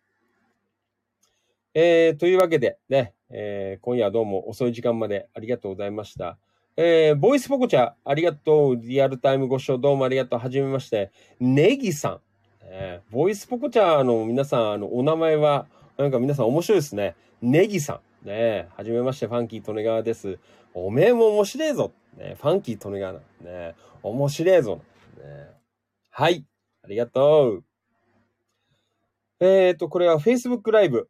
[1.73, 6.37] えーというわけで、ね、えー今夜はどうも遅い時間までありがとうございました。
[6.77, 8.75] えーボイスポコチャ、ありがとう。
[8.75, 10.39] リアルタイムご視聴どうもありがとう。
[10.39, 11.09] はじめまして。
[11.39, 12.19] ネギさん。
[12.63, 17.15] えーボイスポコチャの皆さん、あの、お名前は、なんか皆さん面白いですね。
[17.41, 18.27] ネギさん。
[18.27, 20.37] ねはじめまして、ファンキー・トネガーです。
[20.73, 21.93] おめえも面白いぞ。
[22.17, 23.19] ねファンキー・トネガーな。
[23.49, 24.81] ね面白いぞ。
[25.17, 25.47] ね
[26.09, 26.45] はい。
[26.83, 27.63] ありがとう。
[29.39, 31.07] えっ、と、これは Facebook ライブ。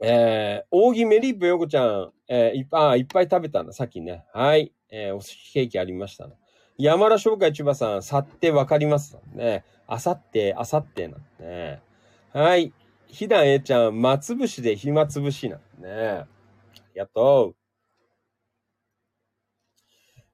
[0.00, 4.24] えー、扇メリーブヨコちゃん、えーいっぱい、いっぱい食べたんだ、さっきね。
[4.32, 4.72] はい。
[4.90, 6.34] えーお寿司ケーキありましたね。
[6.78, 9.64] 山田商会千葉さん、去ってわかりますね。
[9.86, 11.80] あさって、あさってなんね。
[12.32, 12.72] はい。
[13.08, 15.88] ひだんえちゃん、松節で暇つぶしなんね。
[15.90, 16.26] あ
[16.94, 17.54] りがと。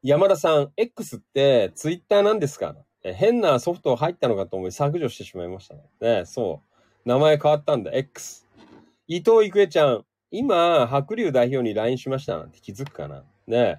[0.02, 2.74] 山田さん、X ってツイッターなんですか
[3.04, 5.82] 変なソフト入ったのかと思い削除してしまいましたね。
[6.00, 6.60] ねそ
[7.04, 7.08] う。
[7.08, 8.41] 名前変わったんだ、X。
[9.08, 13.78] 伊藤郁恵ちゃん、今、白龍代表に LINE しましたなんて気づくかなねえ。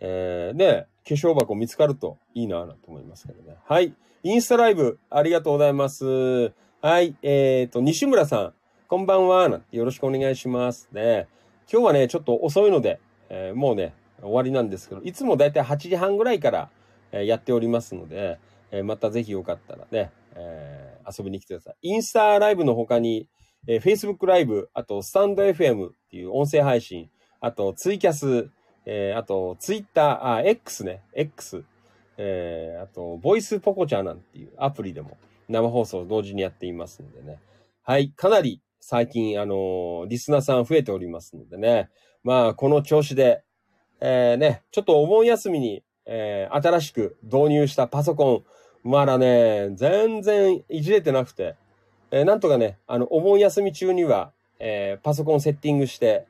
[0.00, 3.56] えー、ね化粧箱見つかるといいなぁなと思いますけどね。
[3.66, 3.94] はい。
[4.22, 6.52] インスタライブ、ありがとうございます。
[6.80, 7.14] はい。
[7.22, 8.54] えっ、と、西村さん、
[8.88, 9.48] こんばんは。
[9.50, 10.88] なんてよろしくお願いします。
[10.92, 11.28] ね
[11.70, 16.70] 今日はね、ちょっと遅いので、えーもうね、終わりなんですけど、いつもだいたい8時半ぐらいから、
[17.12, 18.38] えーやっておりますので、
[18.70, 21.76] えまたぜひよかったらね、え遊びに来てください。
[21.82, 23.28] インスタライブの他に、
[23.66, 27.10] えー Facebook ライブ、あとスタンド FM っていう音声配信、
[27.40, 28.50] あとツイキャス、
[28.86, 31.64] えーあとツイッター、あ、X ね、X、
[32.16, 35.16] えーあと、ボイスポコチャなんていうアプリでも
[35.48, 37.38] 生放送同時にやっていますのでね。
[37.82, 41.90] はい、かなり最近、あのーリスナーさん増えておりますのでね。
[42.22, 43.42] まあ、この調子で、
[44.00, 48.44] えーね、ちょっとお盆休みに、えー新しく導入したパソコ
[48.84, 51.56] ン、まだね、全然いじれてなくて、
[52.10, 56.26] えーなんとかね、あの、お盆休み中には、えーパソコンセッティングして、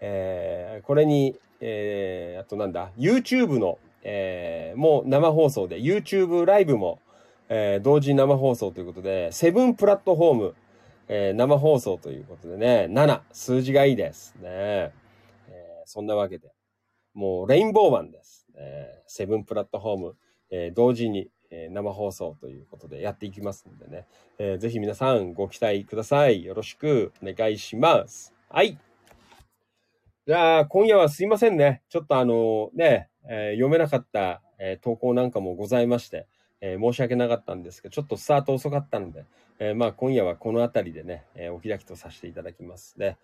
[0.00, 7.00] えーこれに、えーあとなんだ、YouTube の、えーもう生放送で、YouTube ライブも、
[7.48, 10.54] えー同時生放送ということで、セブンプラットフォーム、
[11.08, 14.42] えー生放送ということでね、7、数字がいいですね。
[14.50, 14.92] えー
[15.86, 16.52] そんなわけで、
[17.14, 18.46] もうレインボーマンです。
[18.56, 20.16] えーセブンプラットフォーム、
[20.50, 24.06] えー同時に、えー生放送ということでやっていきますのでね、
[24.38, 26.44] えーぜひ皆さんご期待ください。
[26.44, 28.34] よろしくお願いします。
[28.48, 28.78] はい。
[30.26, 31.82] じゃあ、今夜はすいませんね。
[31.88, 36.26] ちょっとあのね、えー読めなかった、えー投稿なんかもございまして、
[36.60, 39.24] えー申し訳なかったんですけど、ちょっとスタート遅かったので、
[39.58, 43.16] えーまあ今夜はこの辺りでね、えーお開きとさせていただきますね。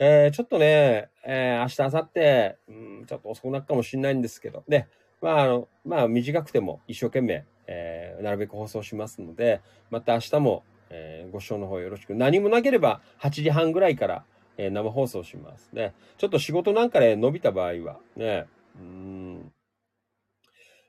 [0.00, 4.88] えーちょっとね、えー明日、明後日、うん、ちょっと遅くなるかもしれないんですけど、ね、
[5.20, 12.14] まああの、まあ短くても一生懸命、えーなるべく放送しますので、また明日も、えーご視聴の方よろしく。
[12.14, 14.24] 何もなければ8時半ぐらいから、
[14.56, 15.94] えー生放送しますね。
[16.16, 18.46] ちょっと仕事なんかで伸びた場合は、ね、
[18.76, 19.52] うん、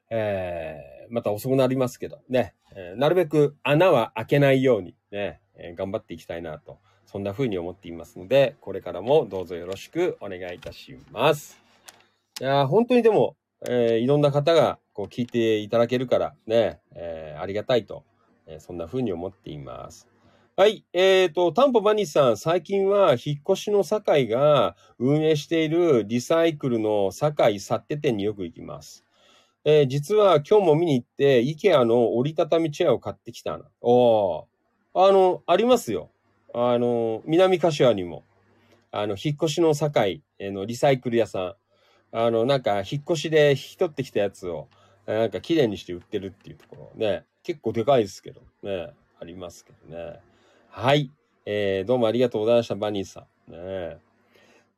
[0.10, 11.60] えーまた遅くなりますけど、ね、えーなるべく穴は開けないように、ね、えー頑張っていきたいなと、そんな風に思っていますので、これからもどうぞよろしくお願いいたします。
[12.40, 13.36] いや本当にでも、
[13.68, 18.04] えーいろんな方がこう聞いていただけるからね、えーありがたいと、
[18.46, 20.10] えーそんな風に思っています。
[20.58, 20.84] はい。
[20.92, 29.06] えっ、と、タンポバニスさん、最近は引っ越しの堺が運営しているリサイクルの堺サッテ店によく行きます。
[29.64, 33.64] えー実は今日も見に行って、IKEA の折りたたみチェアを買ってきたな。
[33.80, 34.48] お
[34.94, 36.10] あの、ありますよ。
[36.54, 38.26] あの、南柏にも。
[38.92, 41.56] あの、引っ越しの堺のリサイクル屋さん。
[42.12, 44.68] あの、なんか、引っ越しで引き取ってきたやつを、
[45.14, 50.20] なんか綺麗にして売ってるっていうところね、結構でかいですけどね、ありますけどね。
[50.70, 51.12] はい。
[51.46, 53.52] えー、どうもありがとうございました、バニーさん。
[53.52, 53.98] ね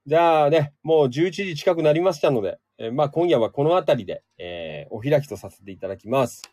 [0.08, 6.44] じゃあね、もう11時近くなりましたので、えーまあ今夜はこの辺りで、えーお開きとさせていただきます。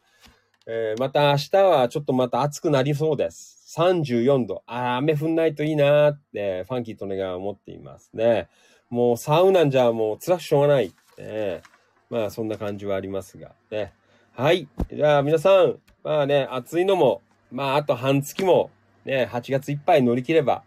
[0.67, 3.73] えーまた明日はちょっとまた暑くなりそうです。
[3.79, 4.63] 34度。
[4.67, 8.49] あー雨降んないといいなーって、ファンキーとねが思っていますね。
[8.91, 10.93] もうサウナンじゃもう辛くしょうがない。
[11.17, 11.63] ね、
[12.11, 13.53] まあそんな感じはありますが。
[13.71, 13.93] ね。
[14.33, 14.69] はい。
[14.91, 17.23] じゃあ皆さん、まあね、暑いのも、
[17.53, 18.71] まああと半月も、
[19.05, 20.63] ね、8月いっぱい乗り切れば、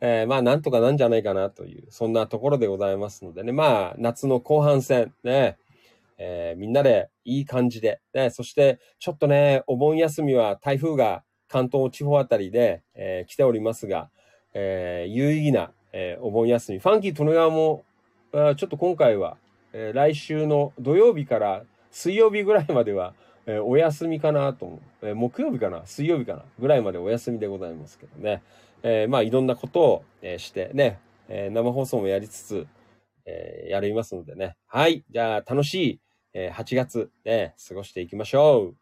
[0.00, 3.52] えーまあなんとかなんじゃないかなという、そんなところでございますのでね。
[3.52, 5.56] まあ夏の後半戦、ね、
[6.18, 14.10] えーみんなでいい感じで、ね、そしてちょっとね、お盆休みは台風が関東地方あたりで、えー来ておりますが、
[14.54, 16.78] えー有意義な、えお盆休み。
[16.78, 17.82] ファンキー利根川も、
[18.32, 19.38] ちょっと今回は、
[19.78, 23.12] え来週の土曜日から水曜日ぐらいまでは、
[23.46, 25.08] えお休みかなと思う。
[25.08, 25.82] え木曜日かな？
[25.84, 26.44] 水曜日かな？
[26.58, 28.42] ぐらいまでお休みでございますけどね。
[28.82, 30.98] えまあいろんなことを、えしてね、
[31.28, 32.66] え生放送もやりつつ、
[33.26, 34.56] えやりますのでね。
[34.66, 35.04] はい。
[35.10, 36.00] じゃあ楽しい、
[36.32, 38.74] え8月、ね、過ごしていきましょう。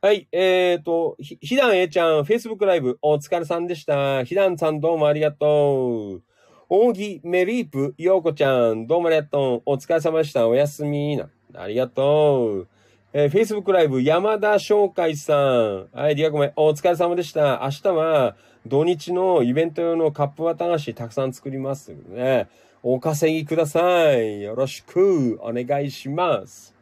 [0.00, 0.28] はい。
[0.32, 4.24] えっ、と、ひ、ひだんえちゃん、Facebook ライブ、お疲れさんでした。
[4.24, 6.22] ひだんさんどうもありがとう。
[6.74, 9.62] 大木メリープ、ようこちゃん、どうもありがとう。
[9.66, 10.48] お疲れ様でした。
[10.48, 11.28] おやすみな。
[11.54, 12.68] ありがとう。
[13.12, 15.88] えー Facebook ライブ、山田翔海さん。
[15.92, 17.60] はい、ディアコメ、お疲れ様でした。
[17.64, 18.36] 明日は、
[18.66, 22.48] 土日のイベント用のカップ綿菓子たくさん作りますね。
[22.82, 24.40] お稼ぎください。
[24.40, 26.74] よろしくお願いします。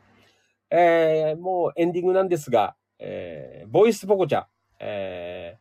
[0.70, 4.44] えーもうエンディングなんですが、えーボイスポコチャ、
[4.78, 5.56] え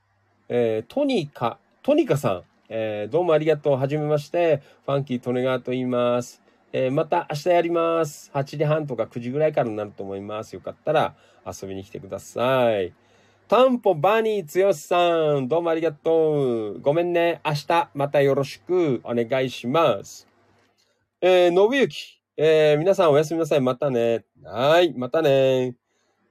[0.50, 3.78] ーえートニカ、トニカさん、えーどうもありがとう。
[3.78, 4.62] はじめまして。
[4.86, 6.42] ファンキー・トネガーと言います。
[6.72, 8.30] えーまた明日やります。
[8.32, 10.54] 8時半とか9時ぐらいからになると思います。
[10.54, 11.16] よかったら
[11.46, 12.94] 遊びに来てください。
[13.48, 16.80] タンポバニーつよしさん、どうもありがとう。
[16.82, 17.42] ごめんね。
[17.44, 20.28] 明日またよろしくお願いします。
[21.22, 23.62] えー、のぶゆき、えー皆さんおやすみなさい。
[23.62, 24.26] またね。
[24.44, 25.76] はい、またね。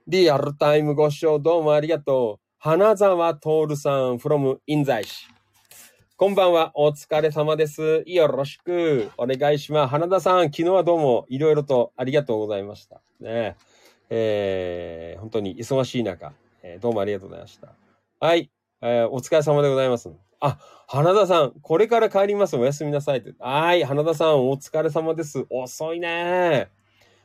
[0.07, 2.45] リアルタイムご視聴どうもありがとう。
[2.59, 5.38] 花沢徹さん from 印西市。
[6.21, 6.73] こんばんは。
[6.75, 8.03] お疲れ様です。
[8.05, 9.91] よろしくお願いします。
[9.93, 13.01] 花田さん、昨日はどうもいろいろとありがとうございました。
[13.21, 13.55] ね
[14.11, 16.33] えー本当に忙しい中、
[16.65, 17.69] えーどうもありがとうございました。
[18.19, 18.51] はい、
[18.83, 20.11] えーお疲れ様でございます。
[20.41, 20.59] あ、
[20.89, 22.57] 花田さん、これから帰ります。
[22.57, 23.33] おやすみなさいって。
[23.39, 25.47] はい、花田さん、お疲れ様です。
[25.51, 26.69] 遅いね。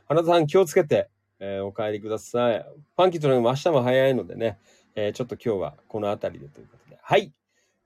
[0.06, 1.08] 花田さん、気をつけて、
[1.40, 2.64] えーお帰りください。
[2.94, 4.56] ファンキーとのも明日も早いのでね、
[4.94, 6.96] えーちょっと今日はこの辺りでということで。
[7.02, 7.32] はい。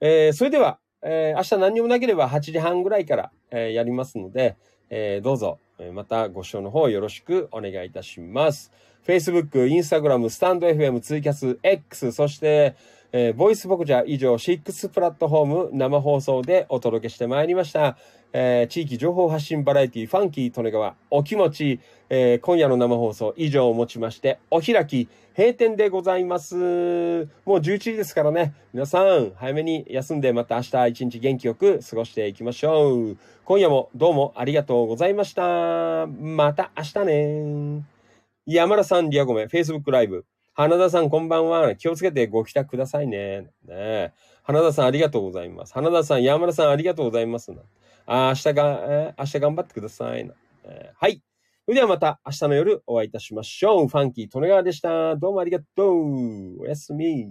[0.02, 4.56] えーそれでは、えー明日何にもなければ8時半ぐらいから、えーやりますので、
[4.90, 8.72] えーどうぞ、えまたご視聴の方よろしくお願いいたします。
[9.06, 12.74] Facebook、Instagram、スタンド FM、ツイキャス、X、そして、
[13.12, 17.96] えーボイスボクチャー以上6プラットフォーム生放送でお届けしてまいりました。
[18.32, 21.80] えー地域情報発信バラエティファンキー利根川お気持ち、
[22.10, 25.08] えー今夜の生放送以上をもちましてお開き
[25.38, 26.56] 閉店でございます。
[26.56, 28.56] もう11時ですからね。
[28.74, 33.16] 皆さん早めに休んでまた明日一日元気よく過ごしていきましょう。
[33.44, 36.08] 今夜もどうもありがとうございました。
[36.08, 37.84] また明日ね。
[38.46, 40.26] 山田さん、リアゴメ、Facebook ライブ。
[40.54, 41.76] 花田さん、こんばんは。
[41.76, 43.46] 気をつけてご帰宅くださいね。
[43.64, 45.72] ね花田さん、ありがとうございます。
[45.72, 47.52] 花田さん、山田さん、ありがとうございます。
[48.06, 50.34] あ明日が、明日頑張ってくださいな。
[50.64, 51.22] えーはい。
[51.68, 53.88] それではまた明日の夜お会いいたしましょう。
[53.88, 55.16] ファンキー・利根川でした。
[55.16, 56.62] どうもありがとう。
[56.62, 57.28] おやすみ。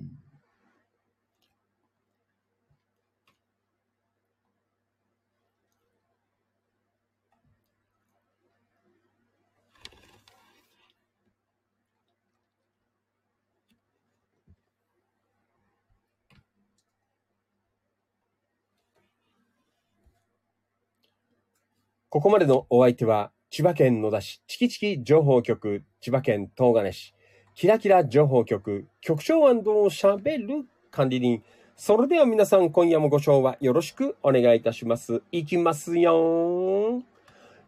[22.10, 27.14] ここまでのお相手は、千葉県野田市、チキチキ情報局、千葉県東金市、
[27.56, 31.42] キラキラ情報局、局長喋る管理人。
[31.78, 35.22] それでは皆さん、今夜もご賞はよろしくお願いいたします。
[35.32, 37.02] いきますよ。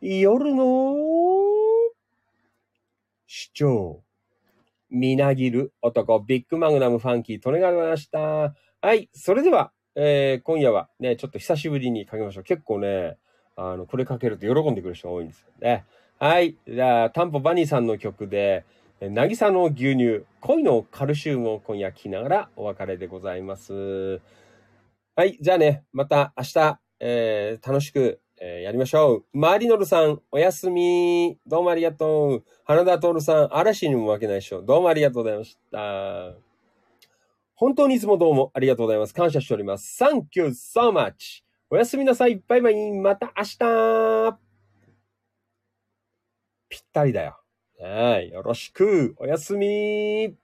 [0.01, 0.95] 夜の
[3.26, 4.03] 主張。
[4.89, 8.19] みなぎる男、ビッグマグナムファンキー、利根川でございました。
[8.81, 12.43] はい、それでは、えー今夜はね、ちょっと久しぶりにかけましょう。
[12.43, 13.18] 結構ね、
[13.60, 15.86] あの、これかけると喜んでくる人が多いんですよね。
[16.18, 16.56] はい。
[16.65, 18.64] じゃあ、タンポバニーさんの曲で、
[19.02, 24.22] え渚の牛乳、恋のカルシウムを今夜聴きながらお別れでございます。
[25.15, 25.38] はい。
[25.40, 29.38] じゃあね、また明日、えー楽しく、えーやりましょう。
[29.38, 31.38] マリノルさん、おやすみ。
[31.45, 32.44] どうもありがとう。
[32.65, 34.61] 花田徹さん、嵐にも負けないでしょ。
[34.61, 36.34] どうもありがとうございました。
[37.56, 39.14] 本当にいつもどうもありがとうございます。
[39.14, 40.02] 感謝しております。
[40.02, 41.49] Thank you so much.
[41.72, 42.41] おやすみなさい。
[42.48, 42.91] バイバイ。
[42.94, 44.40] また明日。
[46.68, 47.40] ぴったりだよ。
[47.80, 48.32] はい。
[48.32, 49.14] よろしく。
[49.18, 50.36] おやすみ。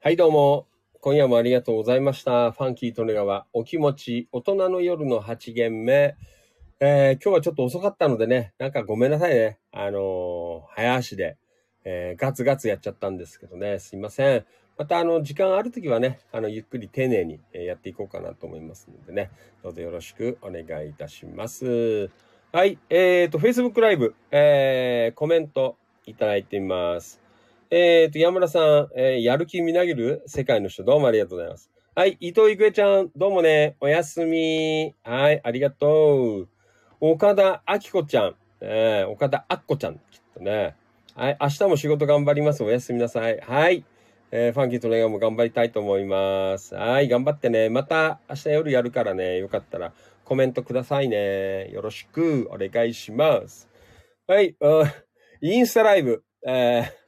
[0.00, 0.68] はい、どうも。
[1.00, 2.52] 今夜もありがとうございました。
[2.52, 6.14] ファンキー利根川、お気持ち、大人の夜の8限目。
[6.78, 9.58] えー今日はちょっと遅かったのでね、なんかごめんなさいね。
[9.72, 11.36] あのー早足で、
[11.84, 14.46] えーガツガツやっちゃったんですけどね、すいません。
[14.76, 19.32] また、あの、時間あるときはね、あの、ゆっくり丁寧にやっていこうかなと思いますのでね、
[19.64, 22.08] どうぞよろしくお願いいたします。
[22.52, 25.76] はい、えーと、Facebook ライブ、えーコメント
[26.06, 27.27] いただいてみます。
[27.70, 30.22] えーと、山村さん、えーやる気みなぎる？
[30.26, 31.70] 世界の人、どうもありがとうございます。
[31.94, 34.94] はい、伊藤郁恵ちゃん、どうもね、おやすみ。
[35.04, 36.48] はい、ありがとう。
[36.98, 40.00] 岡田明子ちゃん、えー岡田あっこちゃん、きっ
[40.32, 40.76] とね。
[41.14, 42.64] はい、明日も仕事頑張ります。
[42.64, 43.38] おやすみなさい。
[43.38, 43.84] はい。
[44.30, 46.74] えーファンキーとレガも頑張りたいと思います。
[46.74, 47.68] はい、頑張ってね。
[47.68, 49.92] また明日夜やるからね、よかったら
[50.24, 51.68] コメントくださいね。
[51.70, 53.68] よろしくお願いします。
[54.26, 54.56] はい、
[55.42, 57.07] インスタライブ、えー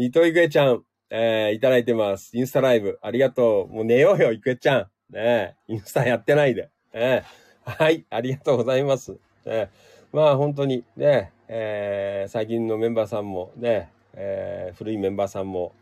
[0.00, 2.36] 伊藤郁恵ちゃん、えーいただいてます。
[2.36, 3.74] インスタライブ、ありがとう。
[3.74, 4.80] もう寝ようよ、郁恵ちゃん。
[4.80, 4.86] ね
[5.18, 6.62] えインスタやってないで。
[6.62, 7.24] ねえ
[7.64, 9.10] はい、ありがとうございます。
[9.10, 9.68] ねえ
[10.12, 15.72] まあ本当にね、えー最近のメンバーさんもね、えー古いメンバーさんも、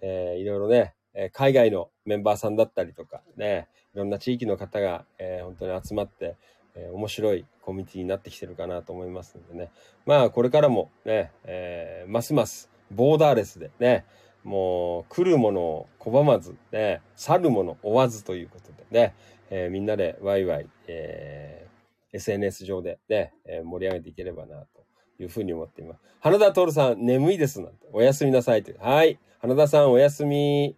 [0.00, 6.34] えーいろいろね、え海外のメンバーさんだったりとかね、いろんな地域の方が、えー本当に集まって、
[6.74, 9.70] えー面白いコミュニティになってきてるかなと思いますのでね。
[10.04, 14.04] まあ、これからもね、えーますますボーダーレスでね、
[14.44, 19.14] もう来るものを拒まず、ね、去るもの追わずということでね、
[19.50, 21.72] えーみんなでワイワイ、えー
[22.14, 24.84] SNS 上でね、えー盛り上げていければなと
[25.18, 26.00] いうふうに思っています。
[26.20, 27.86] 花田徹さん、眠いですなんて。
[27.92, 28.78] おやすみなさいという。
[28.80, 29.18] はい。
[29.40, 30.76] 花田さん、おやすみ。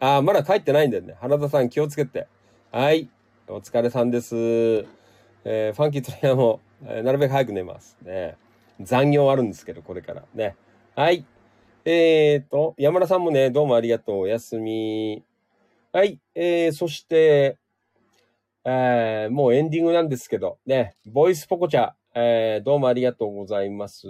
[0.00, 1.14] あ、まだ帰ってないんだよね。
[1.20, 2.26] 花田さん、気をつけて。
[2.70, 3.08] はい。
[3.48, 4.34] お疲れさんです。
[5.44, 7.96] えーファンキートレイヤーも、えーなるべく早く寝ます。
[8.02, 8.36] ね。
[8.80, 10.24] 残業あるんですけど、これから。
[10.34, 10.56] ね。
[10.96, 11.24] はい。
[11.86, 14.18] えーと、山田さんもね、どうもありがとう。
[14.20, 15.22] おやすみ。
[15.92, 16.18] はい。
[16.34, 17.58] えー、そして、
[18.64, 24.06] えー、もうエンディングなんですけど、ね、ボイスポコチャ、えー、どうもありがとうございます。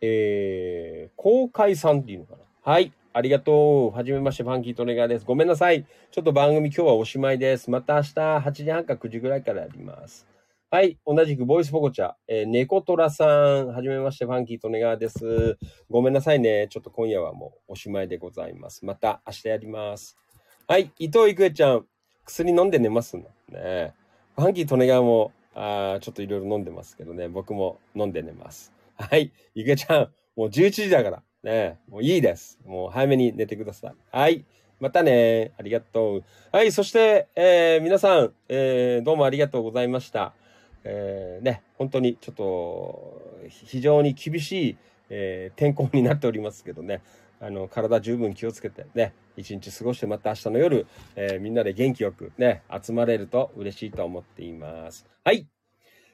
[0.00, 2.38] えー、公開さんっていうのかな。
[2.62, 2.92] はい。
[3.12, 3.96] ありがとう。
[3.96, 5.24] はじめまして、ファンキートネガーです。
[5.24, 5.84] ごめんなさい。
[6.12, 7.72] ちょっと番組今日はおしまいです。
[7.72, 10.27] また明日8時半か9時ぐらいからやります。
[10.70, 10.98] はい。
[11.06, 13.68] 同じくボイスポコチャ、えー、猫トラさん。
[13.68, 15.56] はじめまして、ファンキートネガーです。
[15.88, 16.66] ごめんなさいね。
[16.68, 18.84] ちょっと今夜はもうおしまいでございます。
[18.84, 20.18] また明日やります。
[20.66, 20.92] はい。
[20.98, 21.86] 伊藤郁恵ちゃん。
[22.26, 23.22] 薬飲んで寝ますの？
[23.48, 23.94] ね。
[24.36, 27.28] ファンキートネガーも、あちょっといろいろ飲んでますけどね。
[27.28, 28.70] 僕も飲んで寝ます。
[28.98, 29.32] はい。
[29.54, 30.08] 郁恵ちゃん。
[30.36, 31.22] もう11時だから。
[31.42, 31.78] ね。
[31.88, 32.58] もういいです。
[32.66, 33.94] もう早めに寝てください。
[34.12, 34.44] はい。
[34.80, 35.52] またね。
[35.58, 36.24] ありがとう。
[36.52, 36.72] はい。
[36.72, 40.34] そして、えー皆さん、えーどうもありがとうございました。
[40.84, 44.76] えーね、本当にちょっと、非常に厳しい、
[45.10, 47.02] えー天候になっておりますけどね。
[47.40, 50.86] あの、体十分気をつけてね、一日過ごしてまた明日の夜、
[51.16, 55.06] えーみんなで元気よくね、集まれると嬉しいと思っています。
[55.24, 55.46] はい。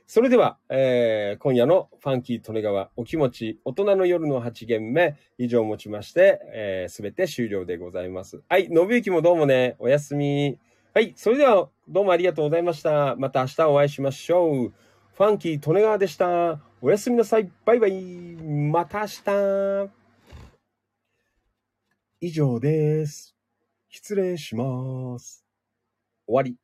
[0.06, 8.42] それでは、えー今夜のファンキー利根川お気持ち大人の夜の8限目以上をもちまして、えー、全て終了でございます。
[8.48, 8.66] はい。
[8.66, 10.58] 信行もどうもね、おやすみ。
[10.94, 11.12] はい。
[11.16, 13.16] それでは、どうもありがとうございました。
[13.16, 14.72] また明日お会いしましょう。
[15.14, 16.60] ファンキー利根川でした。
[16.80, 17.50] おやすみなさい。
[17.64, 18.00] バイバイ。
[18.70, 19.90] また明日。
[22.20, 23.34] 以上です。
[23.88, 25.44] 失礼します。
[26.28, 26.63] 終わり。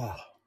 [0.00, 0.37] はあ